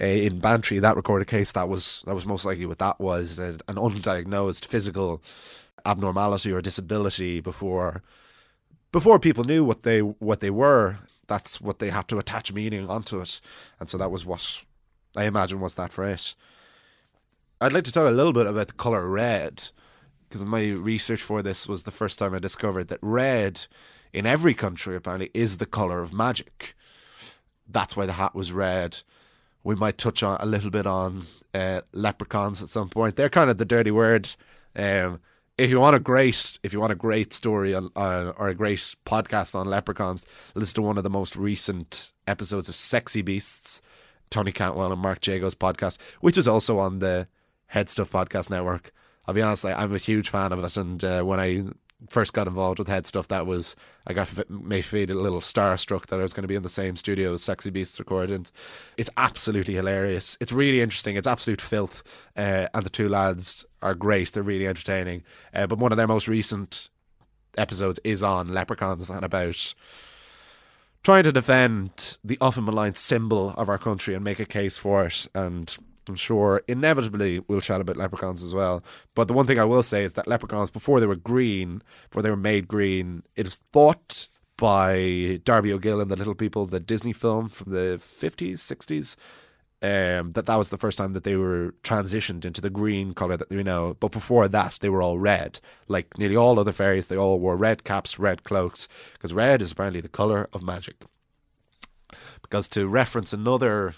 uh, 0.01 0.07
in 0.07 0.41
Bantry, 0.41 0.79
that 0.79 0.97
recorded 0.97 1.29
case 1.29 1.53
that 1.53 1.69
was 1.69 2.03
that 2.07 2.15
was 2.15 2.27
most 2.27 2.45
likely 2.45 2.67
what 2.67 2.79
that 2.79 3.01
was 3.01 3.39
an 3.39 3.59
undiagnosed 3.69 4.67
physical 4.67 5.23
abnormality 5.85 6.53
or 6.53 6.61
disability 6.61 7.41
before 7.41 8.03
before 8.91 9.19
people 9.19 9.45
knew 9.45 9.65
what 9.65 9.83
they 9.83 10.01
what 10.01 10.41
they 10.41 10.51
were. 10.51 10.99
That's 11.29 11.61
what 11.61 11.79
they 11.79 11.91
had 11.91 12.09
to 12.09 12.19
attach 12.19 12.53
meaning 12.53 12.89
onto 12.89 13.21
it, 13.21 13.41
and 13.79 13.89
so 13.89 13.97
that 13.99 14.11
was 14.11 14.27
what 14.27 14.63
I 15.17 15.25
imagine 15.25 15.61
was 15.61 15.75
that 15.75 15.93
for 15.93 16.05
it. 16.05 16.35
I'd 17.61 17.73
like 17.73 17.85
to 17.85 17.93
talk 17.93 18.09
a 18.09 18.11
little 18.11 18.33
bit 18.33 18.47
about 18.47 18.67
the 18.67 18.73
color 18.73 19.07
red 19.07 19.69
because 20.29 20.45
my 20.45 20.69
research 20.71 21.23
for 21.23 21.43
this 21.43 21.69
was 21.69 21.85
the 21.85 21.91
first 21.91 22.19
time 22.19 22.35
I 22.35 22.39
discovered 22.39 22.89
that 22.89 22.99
red 23.03 23.67
in 24.13 24.27
every 24.27 24.55
country 24.55 24.97
apparently 24.97 25.31
is 25.35 25.57
the 25.57 25.67
color 25.67 26.03
of 26.03 26.13
magic. 26.13 26.75
That's 27.69 27.97
why 27.97 28.07
the 28.07 28.15
hat 28.15 28.35
was 28.35 28.53
red. 28.53 28.99
We 29.65 29.75
might 29.75 29.99
touch 29.99 30.23
on 30.23 30.37
a 30.41 30.47
little 30.47 30.71
bit 30.71 30.87
on 30.87 31.27
uh, 31.55 31.83
leprechauns 31.93 32.63
at 32.63 32.69
some 32.69 32.89
point. 32.89 33.17
They're 33.17 33.31
kind 33.31 33.49
of 33.49 33.59
the 33.59 33.65
dirty 33.65 33.91
word. 33.91 34.35
Um, 34.75 35.21
if 35.57 35.71
you 35.71 35.79
want 35.79 35.97
a 35.97 36.01
great, 36.01 36.59
if 36.63 36.73
you 36.73 36.81
want 36.81 36.93
a 36.93 36.97
great 36.97 37.33
story 37.33 37.75
on, 37.75 37.91
uh, 37.95 38.33
or 38.37 38.49
a 38.49 38.55
great 38.55 38.97
podcast 39.07 39.55
on 39.55 39.67
leprechauns, 39.67 40.27
listen 40.55 40.75
to 40.77 40.83
one 40.83 40.99
of 40.99 41.05
the 41.05 41.11
most 41.11 41.37
recent 41.37 42.13
episodes 42.27 42.69
of 42.69 42.75
Sexy 42.75 43.23
Beasts, 43.23 43.81
Tony 44.31 44.51
Cantwell 44.51 44.93
and 44.93 45.01
Mark 45.01 45.21
Jago's 45.21 45.55
podcast, 45.55 45.99
which 46.21 46.37
is 46.37 46.49
also 46.49 46.79
on 46.79 46.99
the 46.99 47.29
Head 47.67 47.89
Stuff 47.91 48.11
Podcast 48.11 48.51
Network. 48.51 48.93
I'll 49.27 49.35
be 49.35 49.43
honest, 49.43 49.65
I'm 49.65 49.95
a 49.95 49.99
huge 49.99 50.29
fan 50.29 50.53
of 50.53 50.65
it, 50.65 50.77
and 50.77 51.05
uh, 51.05 51.23
when 51.23 51.39
I 51.39 51.63
first 52.09 52.33
got 52.33 52.47
involved 52.47 52.79
with 52.79 52.89
head 52.89 53.07
stuff, 53.07 53.29
that 53.29 53.47
was 53.47 53.77
I 54.07 54.13
got 54.13 54.51
may 54.51 54.83
feel 54.83 55.11
a 55.11 55.15
little 55.15 55.41
starstruck 55.41 56.07
that 56.07 56.19
I 56.19 56.23
was 56.23 56.33
going 56.33 56.43
to 56.43 56.49
be 56.49 56.55
in 56.55 56.63
the 56.63 56.69
same 56.69 56.97
studio 56.97 57.35
as 57.35 57.43
Sexy 57.43 57.71
Beasts 57.71 57.99
recording. 57.99 58.47
It's 58.97 59.11
absolutely 59.17 59.75
hilarious. 59.75 60.37
It's 60.41 60.53
really 60.53 60.81
interesting. 60.81 61.17
It's 61.17 61.27
absolute 61.27 61.61
filth, 61.61 62.03
uh, 62.37 62.69
and 62.75 62.85
the 62.85 62.91
two 62.91 63.09
lads 63.09 63.65
are 63.81 63.95
great. 63.95 64.33
They're 64.33 64.43
really 64.43 64.67
entertaining. 64.67 65.23
Uh, 65.55 65.67
but 65.67 65.79
one 65.79 65.93
of 65.93 65.97
their 65.97 66.09
most 66.09 66.29
recent 66.29 66.91
episodes 67.57 68.01
is 68.05 68.23
on 68.23 68.49
leprechauns 68.49 69.11
and 69.11 69.25
about 69.25 69.75
trying 71.03 71.25
to 71.25 71.33
defend 71.33 72.17
the 72.25 72.39
often 72.41 72.65
maligned 72.65 72.97
symbol 72.97 73.51
of 73.57 73.69
our 73.69 73.79
country 73.79 74.15
and 74.15 74.25
make 74.25 74.41
a 74.41 74.47
case 74.47 74.79
for 74.79 75.05
it 75.05 75.27
and 75.35 75.77
I'm 76.09 76.17
sure 76.17 76.63
inevitably 76.67 77.41
we'll 77.47 77.61
chat 77.61 77.81
about 77.81 77.97
leprechauns 77.97 78.43
as 78.43 78.55
well. 78.55 78.83
But 79.15 79.29
the 79.29 79.35
one 79.35 79.47
thing 79.47 79.59
I 79.59 79.65
will 79.65 79.83
say 79.83 80.05
is 80.05 80.15
that 80.15 80.27
leprechauns, 80.27 80.71
before 80.71 81.01
they 81.01 81.07
were 81.07 81.17
green, 81.17 81.83
before 82.11 82.23
they 82.23 82.31
were 82.31 82.37
made 82.37 82.69
green, 82.69 83.23
it 83.37 83.45
was 83.45 83.57
thought 83.57 84.29
by 84.57 85.41
Darby 85.45 85.73
O'Gill 85.73 86.01
and 86.01 86.11
the 86.11 86.17
Little 86.17 86.35
People, 86.35 86.67
the 86.67 86.81
Disney 86.81 87.13
film 87.13 87.49
from 87.49 87.73
the 87.73 88.01
50s, 88.01 88.55
60s, 88.55 89.17
um, 89.83 90.33
that 90.35 90.47
that 90.47 90.57
was 90.57 90.69
the 90.69 90.79
first 90.79 90.97
time 90.97 91.13
that 91.13 91.25
they 91.25 91.35
were 91.35 91.75
transitioned 91.83 92.45
into 92.45 92.61
the 92.61 92.71
green 92.71 93.15
color 93.15 93.37
that 93.37 93.51
we 93.51 93.65
know. 93.65 93.97
But 93.99 94.13
before 94.13 94.47
that, 94.47 94.79
they 94.81 94.89
were 94.89 95.03
all 95.03 95.19
red. 95.19 95.59
Like 95.89 96.17
nearly 96.17 96.37
all 96.37 96.61
other 96.61 96.71
fairies, 96.71 97.09
they 97.09 97.17
all 97.17 97.41
wore 97.41 97.57
red 97.57 97.83
caps, 97.83 98.19
red 98.19 98.45
cloaks, 98.45 98.87
because 99.15 99.35
red 99.35 99.61
is 99.61 99.73
apparently 99.73 100.01
the 100.01 100.09
color 100.09 100.49
of 100.53 100.63
magic. 100.63 100.97
Because 102.43 102.69
to 102.69 102.87
reference 102.87 103.33
another 103.33 103.97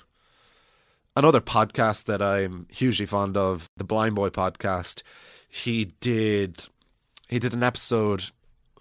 another 1.17 1.41
podcast 1.41 2.05
that 2.05 2.23
I'm 2.23 2.67
hugely 2.71 3.07
fond 3.07 3.37
of, 3.37 3.71
the 3.77 3.85
Blind 3.85 4.15
Boy 4.15 4.31
podcast. 4.31 5.03
He 5.49 5.87
did 6.01 6.67
he 7.29 7.39
did 7.39 7.55
an 7.55 7.63
episode 7.63 8.31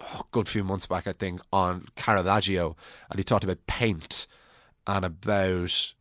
oh, 0.02 0.22
a 0.22 0.24
good 0.32 0.48
few 0.48 0.64
months 0.64 0.86
back, 0.86 1.08
I 1.08 1.14
think, 1.14 1.42
on 1.52 1.88
Caravaggio, 1.96 2.76
and 3.10 3.20
he 3.20 3.24
talked 3.24 3.44
about 3.44 3.66
paint 3.68 4.28
and 4.88 5.06
about 5.06 5.94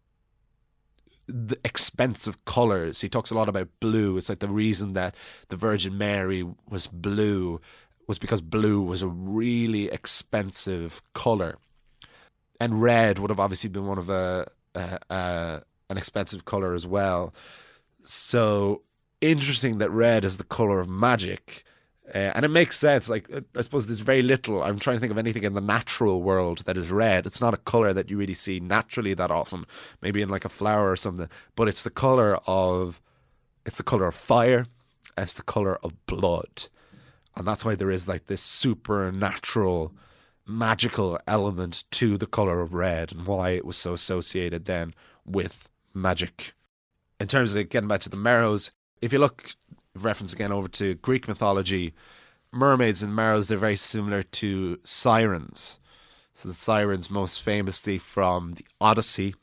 the 1.28 1.58
expensive 1.64 2.44
colors. 2.44 3.00
He 3.00 3.08
talks 3.08 3.30
a 3.30 3.34
lot 3.34 3.48
about 3.48 3.68
blue. 3.80 4.16
It's 4.16 4.28
like 4.28 4.40
the 4.40 4.48
reason 4.48 4.94
that 4.94 5.14
the 5.48 5.56
Virgin 5.56 5.96
Mary 5.96 6.44
was 6.68 6.86
blue 6.88 7.60
was 8.08 8.18
because 8.18 8.40
blue 8.40 8.82
was 8.82 9.02
a 9.02 9.08
really 9.08 9.88
expensive 9.88 11.02
color, 11.12 11.58
and 12.58 12.82
red 12.82 13.18
would 13.18 13.30
have 13.30 13.40
obviously 13.40 13.70
been 13.70 13.86
one 13.86 13.98
of 13.98 14.06
the 14.06 14.46
uh, 14.74 14.98
uh, 15.10 15.60
an 15.92 15.98
expensive 15.98 16.44
color 16.44 16.74
as 16.74 16.86
well. 16.86 17.32
So 18.02 18.82
interesting 19.20 19.78
that 19.78 19.90
red 19.90 20.24
is 20.24 20.36
the 20.36 20.44
color 20.44 20.80
of 20.80 20.88
magic. 20.88 21.64
Uh, 22.12 22.32
and 22.34 22.44
it 22.44 22.48
makes 22.48 22.78
sense. 22.78 23.08
Like, 23.08 23.30
I 23.56 23.62
suppose 23.62 23.86
there's 23.86 24.00
very 24.00 24.22
little. 24.22 24.62
I'm 24.62 24.80
trying 24.80 24.96
to 24.96 25.00
think 25.00 25.12
of 25.12 25.18
anything 25.18 25.44
in 25.44 25.54
the 25.54 25.60
natural 25.60 26.20
world 26.22 26.64
that 26.64 26.76
is 26.76 26.90
red. 26.90 27.26
It's 27.26 27.40
not 27.40 27.54
a 27.54 27.58
color 27.58 27.92
that 27.92 28.10
you 28.10 28.18
really 28.18 28.34
see 28.34 28.58
naturally 28.58 29.14
that 29.14 29.30
often, 29.30 29.64
maybe 30.02 30.20
in 30.20 30.28
like 30.28 30.44
a 30.44 30.50
flower 30.50 30.90
or 30.90 30.96
something, 30.96 31.28
but 31.54 31.68
it's 31.68 31.84
the 31.84 31.90
color 31.90 32.38
of, 32.46 33.00
it's 33.64 33.76
the 33.76 33.84
color 33.84 34.06
of 34.08 34.16
fire, 34.16 34.66
it's 35.16 35.34
the 35.34 35.42
color 35.42 35.76
of 35.76 36.04
blood. 36.06 36.68
And 37.36 37.46
that's 37.46 37.64
why 37.64 37.76
there 37.76 37.90
is 37.90 38.08
like 38.08 38.26
this 38.26 38.42
supernatural, 38.42 39.94
magical 40.46 41.18
element 41.26 41.84
to 41.92 42.18
the 42.18 42.26
color 42.26 42.60
of 42.60 42.74
red 42.74 43.12
and 43.12 43.26
why 43.26 43.50
it 43.50 43.64
was 43.64 43.76
so 43.76 43.92
associated 43.92 44.64
then 44.64 44.92
with 45.24 45.68
magic. 45.94 46.54
In 47.20 47.26
terms 47.26 47.54
of 47.54 47.68
getting 47.68 47.88
back 47.88 48.00
to 48.00 48.08
the 48.08 48.16
Merrows, 48.16 48.70
if 49.00 49.12
you 49.12 49.18
look 49.18 49.54
reference 49.94 50.32
again 50.32 50.52
over 50.52 50.68
to 50.68 50.94
Greek 50.94 51.28
mythology, 51.28 51.94
mermaids 52.50 53.02
and 53.02 53.12
Merrows 53.12 53.48
they're 53.48 53.58
very 53.58 53.76
similar 53.76 54.22
to 54.22 54.78
sirens. 54.84 55.78
So 56.34 56.48
the 56.48 56.54
sirens 56.54 57.10
most 57.10 57.42
famously 57.42 57.98
from 57.98 58.54
the 58.54 58.64
Odyssey, 58.80 59.34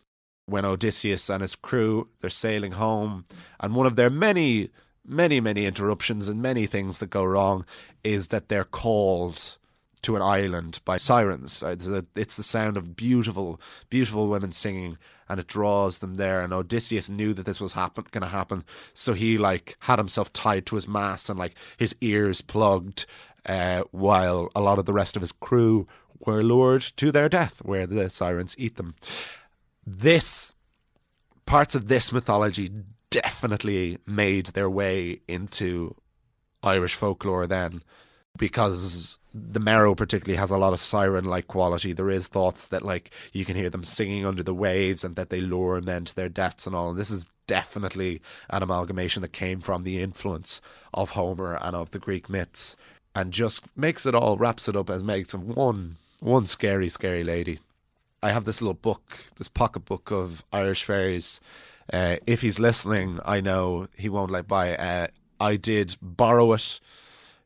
when 0.45 0.65
Odysseus 0.65 1.29
and 1.29 1.41
his 1.41 1.55
crew 1.55 2.09
they're 2.21 2.29
sailing 2.29 2.73
home, 2.73 3.25
and 3.59 3.75
one 3.75 3.85
of 3.85 3.95
their 3.95 4.09
many, 4.09 4.69
many, 5.05 5.39
many 5.39 5.65
interruptions 5.65 6.27
and 6.27 6.41
many 6.41 6.65
things 6.65 6.99
that 6.99 7.09
go 7.09 7.23
wrong 7.23 7.65
is 8.03 8.29
that 8.29 8.49
they're 8.49 8.63
called 8.63 9.57
to 10.01 10.15
an 10.15 10.21
island 10.21 10.79
by 10.85 10.97
sirens. 10.97 11.61
Uh, 11.61 11.69
it's 11.69 11.85
the, 11.85 12.05
it's 12.15 12.37
the 12.37 12.43
sound 12.43 12.77
of 12.77 12.95
beautiful, 12.95 13.59
beautiful 13.89 14.27
women 14.27 14.51
singing, 14.51 14.97
and 15.29 15.39
it 15.39 15.47
draws 15.47 15.99
them 15.99 16.15
there. 16.15 16.41
And 16.41 16.51
Odysseus 16.51 17.09
knew 17.09 17.33
that 17.33 17.45
this 17.45 17.61
was 17.61 17.73
happen 17.73 18.05
going 18.11 18.23
to 18.23 18.29
happen, 18.29 18.63
so 18.93 19.13
he 19.13 19.37
like 19.37 19.77
had 19.81 19.99
himself 19.99 20.33
tied 20.33 20.65
to 20.67 20.75
his 20.75 20.87
mast 20.87 21.29
and 21.29 21.37
like 21.37 21.55
his 21.77 21.95
ears 22.01 22.41
plugged, 22.41 23.05
uh, 23.45 23.83
while 23.91 24.49
a 24.55 24.61
lot 24.61 24.79
of 24.79 24.85
the 24.85 24.93
rest 24.93 25.15
of 25.15 25.21
his 25.21 25.31
crew 25.31 25.87
were 26.19 26.43
lured 26.43 26.81
to 26.81 27.11
their 27.11 27.29
death, 27.29 27.61
where 27.63 27.87
the 27.87 28.09
sirens 28.09 28.55
eat 28.57 28.75
them. 28.75 28.95
This 29.85 30.53
parts 31.45 31.73
of 31.75 31.87
this 31.87 32.11
mythology 32.11 32.69
definitely 33.09 33.97
made 34.05 34.47
their 34.47 34.69
way 34.69 35.21
into 35.27 35.95
Irish 36.61 36.95
folklore 36.95 37.47
then 37.47 37.81
because 38.39 39.19
the 39.33 39.59
merrow 39.59 39.93
particularly 39.93 40.39
has 40.39 40.49
a 40.49 40.57
lot 40.57 40.73
of 40.73 40.79
siren 40.79 41.25
like 41.25 41.47
quality. 41.47 41.93
There 41.93 42.09
is 42.09 42.27
thoughts 42.27 42.67
that 42.69 42.81
like 42.81 43.11
you 43.31 43.45
can 43.45 43.55
hear 43.55 43.69
them 43.69 43.83
singing 43.83 44.25
under 44.25 44.41
the 44.41 44.55
waves 44.55 45.03
and 45.03 45.15
that 45.17 45.29
they 45.29 45.41
lure 45.41 45.79
men 45.81 46.05
to 46.05 46.15
their 46.15 46.29
deaths 46.29 46.65
and 46.65 46.75
all. 46.75 46.89
And 46.89 46.97
this 46.97 47.11
is 47.11 47.27
definitely 47.45 48.21
an 48.49 48.63
amalgamation 48.63 49.21
that 49.21 49.33
came 49.33 49.59
from 49.59 49.83
the 49.83 50.01
influence 50.01 50.61
of 50.93 51.11
Homer 51.11 51.59
and 51.61 51.75
of 51.75 51.91
the 51.91 51.99
Greek 51.99 52.29
myths, 52.29 52.75
and 53.13 53.33
just 53.33 53.65
makes 53.75 54.05
it 54.05 54.15
all 54.15 54.37
wraps 54.37 54.67
it 54.67 54.75
up 54.75 54.89
as 54.89 55.03
makes 55.03 55.33
one 55.33 55.97
one 56.19 56.47
scary 56.47 56.89
scary 56.89 57.23
lady. 57.23 57.59
I 58.23 58.31
have 58.31 58.45
this 58.45 58.61
little 58.61 58.73
book, 58.73 59.19
this 59.37 59.47
pocket 59.47 59.85
book 59.85 60.11
of 60.11 60.43
Irish 60.51 60.83
fairies. 60.83 61.39
Uh, 61.91 62.17
if 62.25 62.41
he's 62.41 62.59
listening, 62.59 63.19
I 63.25 63.41
know 63.41 63.87
he 63.97 64.09
won't 64.09 64.31
let 64.31 64.47
buy. 64.47 64.75
Uh, 64.75 65.07
I 65.39 65.55
did 65.55 65.95
borrow 66.01 66.53
it 66.53 66.79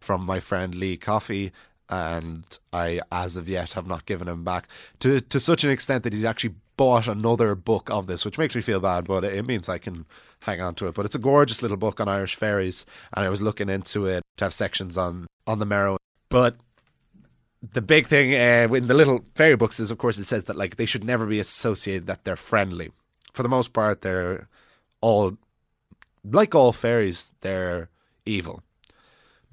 from 0.04 0.26
my 0.26 0.40
friend 0.40 0.76
Lee 0.76 0.98
Coffey, 0.98 1.52
and 1.90 2.44
I, 2.72 3.02
as 3.12 3.38
of 3.38 3.50
yet, 3.50 3.74
have 3.74 3.88
not 3.88 4.06
given 4.06 4.28
him 4.28 4.44
back 4.44 4.68
to 5.00 5.20
to 5.20 5.40
such 5.40 5.64
an 5.64 5.72
extent 5.72 6.04
that 6.04 6.14
he's 6.14 6.26
actually 6.26 6.56
bought 6.76 7.08
another 7.08 7.56
book 7.56 7.90
of 7.90 8.08
this, 8.08 8.26
which 8.26 8.38
makes 8.38 8.56
me 8.56 8.62
feel 8.62 8.80
bad, 8.80 9.06
but 9.06 9.24
it 9.24 9.46
means 9.46 9.70
I 9.70 9.78
can 9.78 10.06
hang 10.42 10.60
on 10.62 10.76
to 10.76 10.88
it. 10.88 10.96
But 10.96 11.06
it's 11.06 11.16
a 11.16 11.20
gorgeous 11.20 11.62
little 11.62 11.78
book 11.78 12.00
on 12.00 12.08
Irish 12.08 12.36
fairies, 12.36 12.86
and 13.14 13.26
I 13.26 13.30
was 13.30 13.42
looking 13.42 13.70
into 13.70 14.06
it 14.06 14.24
to 14.38 14.46
have 14.46 14.54
sections 14.54 14.98
on 14.98 15.28
on 15.48 15.60
the 15.60 15.66
Merrow, 15.66 15.98
but. 16.30 16.56
The 17.72 17.82
big 17.82 18.08
thing 18.08 18.34
uh, 18.34 18.68
in 18.74 18.88
the 18.88 18.94
little 18.94 19.24
fairy 19.36 19.56
books 19.56 19.80
is, 19.80 19.90
of 19.90 19.98
course, 19.98 20.18
it 20.18 20.26
says 20.26 20.44
that 20.44 20.58
like 20.58 20.76
they 20.76 20.86
should 20.86 21.06
never 21.06 21.26
be 21.26 21.40
associated 21.40 22.08
that 22.08 22.26
they're 22.26 22.36
friendly. 22.36 22.92
For 23.32 23.42
the 23.42 23.48
most 23.48 23.72
part, 23.72 24.02
they're 24.02 24.50
all 25.00 25.38
like 26.30 26.54
all 26.54 26.74
fairies. 26.74 27.32
They're 27.40 27.88
evil 28.26 28.64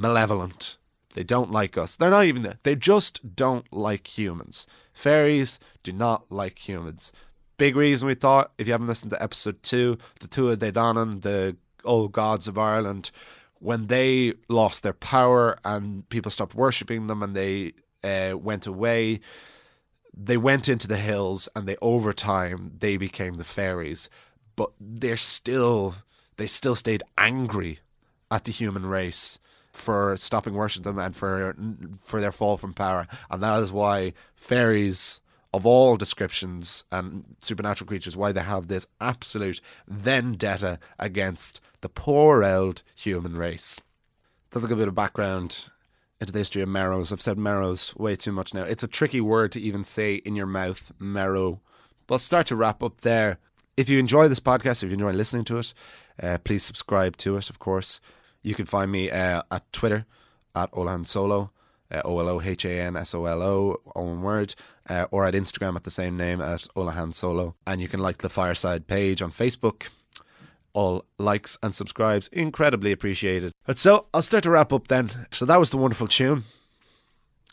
malevolent. 0.00 0.78
They 1.14 1.22
don't 1.22 1.50
like 1.50 1.76
us. 1.76 1.96
They're 1.96 2.10
not 2.10 2.24
even 2.24 2.42
there. 2.42 2.58
They 2.62 2.74
just 2.74 3.36
don't 3.36 3.70
like 3.72 4.16
humans. 4.18 4.66
Fairies 4.92 5.58
do 5.82 5.92
not 5.92 6.30
like 6.30 6.68
humans. 6.68 7.12
Big 7.58 7.76
reason 7.76 8.08
we 8.08 8.14
thought, 8.14 8.52
if 8.56 8.66
you 8.66 8.72
haven't 8.72 8.86
listened 8.86 9.10
to 9.10 9.22
episode 9.22 9.62
two, 9.62 9.98
the 10.20 10.28
Tuatha 10.28 10.56
Dé 10.56 10.72
Danann, 10.72 11.20
the 11.22 11.56
old 11.84 12.12
gods 12.12 12.48
of 12.48 12.56
Ireland, 12.56 13.10
when 13.58 13.88
they 13.88 14.34
lost 14.48 14.82
their 14.82 14.94
power 14.94 15.58
and 15.64 16.08
people 16.08 16.30
stopped 16.30 16.54
worshipping 16.54 17.06
them 17.06 17.22
and 17.22 17.36
they 17.36 17.74
uh, 18.02 18.38
went 18.38 18.66
away, 18.66 19.20
they 20.16 20.38
went 20.38 20.68
into 20.68 20.88
the 20.88 20.96
hills 20.96 21.48
and 21.54 21.66
they 21.66 21.76
over 21.82 22.12
time 22.12 22.72
they 22.78 22.96
became 22.96 23.34
the 23.34 23.44
fairies. 23.44 24.08
But 24.56 24.72
they're 24.80 25.16
still 25.18 25.96
they 26.36 26.46
still 26.46 26.74
stayed 26.74 27.02
angry 27.18 27.80
at 28.30 28.44
the 28.44 28.52
human 28.52 28.86
race 28.86 29.38
for 29.72 30.16
stopping 30.16 30.54
worshiping 30.54 30.84
them 30.84 30.98
and 30.98 31.14
for 31.14 31.54
for 32.02 32.20
their 32.20 32.32
fall 32.32 32.56
from 32.56 32.74
power, 32.74 33.06
and 33.30 33.42
that 33.42 33.62
is 33.62 33.72
why 33.72 34.12
fairies 34.34 35.20
of 35.52 35.66
all 35.66 35.96
descriptions 35.96 36.84
and 36.92 37.24
supernatural 37.40 37.88
creatures, 37.88 38.16
why 38.16 38.32
they 38.32 38.42
have 38.42 38.68
this 38.68 38.86
absolute 39.00 39.60
vendetta 39.88 40.78
against 40.98 41.60
the 41.80 41.88
poor 41.88 42.44
old 42.44 42.82
human 42.94 43.36
race. 43.36 43.80
That's 44.50 44.64
a 44.64 44.68
good 44.68 44.78
bit 44.78 44.88
of 44.88 44.94
background 44.94 45.68
into 46.20 46.32
the 46.32 46.38
history 46.38 46.62
of 46.62 46.68
merrows. 46.68 47.12
I've 47.12 47.20
said 47.20 47.38
merrows 47.38 47.94
way 47.96 48.14
too 48.14 48.32
much 48.32 48.52
now. 48.52 48.62
It's 48.62 48.82
a 48.82 48.88
tricky 48.88 49.20
word 49.20 49.52
to 49.52 49.60
even 49.60 49.84
say 49.84 50.16
in 50.16 50.36
your 50.36 50.46
mouth, 50.46 50.92
merrow. 50.98 51.60
But 52.06 52.18
start 52.18 52.46
to 52.48 52.56
wrap 52.56 52.82
up 52.82 53.00
there. 53.00 53.38
If 53.76 53.88
you 53.88 53.98
enjoy 53.98 54.28
this 54.28 54.40
podcast, 54.40 54.82
if 54.82 54.90
you 54.90 54.94
enjoy 54.94 55.12
listening 55.12 55.44
to 55.44 55.58
it, 55.58 55.72
uh, 56.22 56.38
please 56.44 56.62
subscribe 56.62 57.16
to 57.18 57.36
it, 57.36 57.48
of 57.48 57.58
course. 57.58 58.00
You 58.42 58.54
can 58.54 58.66
find 58.66 58.90
me 58.90 59.10
uh, 59.10 59.42
at 59.50 59.72
Twitter 59.72 60.06
at 60.54 60.72
Olohan 60.72 61.06
Solo, 61.06 61.50
uh, 61.90 62.02
O 62.04 62.18
L 62.18 62.28
O 62.28 62.40
H 62.40 62.64
A 62.64 62.80
N 62.80 62.96
S 62.96 63.14
O 63.14 63.26
L 63.26 63.42
O, 63.42 63.80
one 63.94 64.22
word, 64.22 64.54
uh, 64.88 65.06
or 65.10 65.26
at 65.26 65.34
Instagram 65.34 65.76
at 65.76 65.84
the 65.84 65.90
same 65.90 66.16
name 66.16 66.40
at 66.40 66.66
Olohan 66.76 67.14
Solo. 67.14 67.54
And 67.66 67.80
you 67.80 67.88
can 67.88 68.00
like 68.00 68.18
the 68.18 68.28
Fireside 68.28 68.86
page 68.86 69.22
on 69.22 69.30
Facebook. 69.30 69.88
All 70.72 71.04
likes 71.18 71.58
and 71.62 71.74
subscribes, 71.74 72.28
incredibly 72.28 72.92
appreciated. 72.92 73.52
And 73.66 73.76
so 73.76 74.06
I'll 74.14 74.22
start 74.22 74.44
to 74.44 74.50
wrap 74.50 74.72
up 74.72 74.86
then. 74.86 75.26
So 75.32 75.44
that 75.44 75.58
was 75.58 75.70
the 75.70 75.76
wonderful 75.76 76.06
tune. 76.06 76.44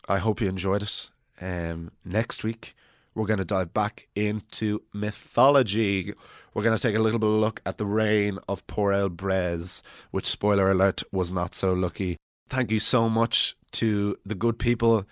I 0.08 0.18
hope 0.18 0.40
you 0.40 0.48
enjoyed 0.48 0.84
it. 0.84 1.10
Um, 1.40 1.90
next 2.04 2.44
week, 2.44 2.74
we're 3.14 3.26
going 3.26 3.38
to 3.38 3.44
dive 3.44 3.74
back 3.74 4.06
into 4.14 4.82
mythology. 4.92 6.14
We're 6.58 6.64
going 6.64 6.76
to 6.76 6.82
take 6.82 6.96
a 6.96 6.98
little 6.98 7.20
bit 7.20 7.28
of 7.28 7.34
a 7.34 7.38
look 7.38 7.62
at 7.64 7.78
the 7.78 7.86
reign 7.86 8.40
of 8.48 8.66
Port 8.66 9.16
Bres, 9.16 9.80
which, 10.10 10.26
spoiler 10.26 10.72
alert, 10.72 11.04
was 11.12 11.30
not 11.30 11.54
so 11.54 11.72
lucky. 11.72 12.16
Thank 12.48 12.72
you 12.72 12.80
so 12.80 13.08
much 13.08 13.56
to 13.74 14.18
the 14.26 14.34
good 14.34 14.58
people 14.58 15.04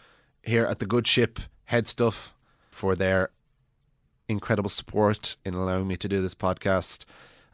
here 0.42 0.64
at 0.64 0.80
the 0.80 0.86
Good 0.86 1.06
Ship 1.06 1.38
Headstuff 1.70 2.32
for 2.72 2.96
their 2.96 3.30
incredible 4.28 4.70
support 4.70 5.36
in 5.44 5.54
allowing 5.54 5.86
me 5.86 5.96
to 5.98 6.08
do 6.08 6.20
this 6.20 6.34
podcast. 6.34 7.04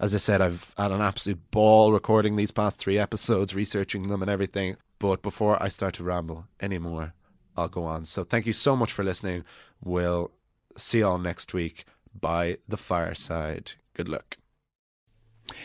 As 0.01 0.15
I 0.15 0.19
said, 0.19 0.41
I've 0.41 0.73
had 0.79 0.91
an 0.91 1.03
absolute 1.03 1.51
ball 1.51 1.93
recording 1.93 2.37
these 2.37 2.51
past 2.51 2.79
three 2.79 2.99
episodes, 2.99 3.55
researching 3.55 4.09
them 4.09 4.23
and 4.23 4.31
everything. 4.31 4.79
But 5.01 5.21
before 5.21 5.63
I 5.63 5.69
start 5.69 5.93
to 5.97 6.03
ramble 6.03 6.47
anymore, 6.63 7.13
I'll 7.59 7.69
go 7.69 7.85
on. 7.85 8.07
So 8.07 8.25
thank 8.25 8.47
you 8.47 8.55
so 8.55 8.75
much 8.75 8.91
for 8.91 9.05
listening. 9.05 9.45
We'll 9.85 10.31
see 10.79 11.01
you 11.01 11.07
all 11.09 11.19
next 11.19 11.53
week 11.53 11.85
by 12.19 12.57
the 12.67 12.79
fireside. 12.79 13.75
Good 13.95 14.09
luck. 14.09 14.39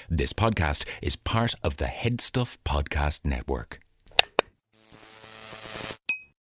This 0.10 0.34
podcast 0.34 0.86
is 1.02 1.16
part 1.16 1.56
of 1.64 1.78
the 1.78 1.86
Headstuff 1.86 2.58
Podcast 2.66 3.24
Network. 3.24 3.80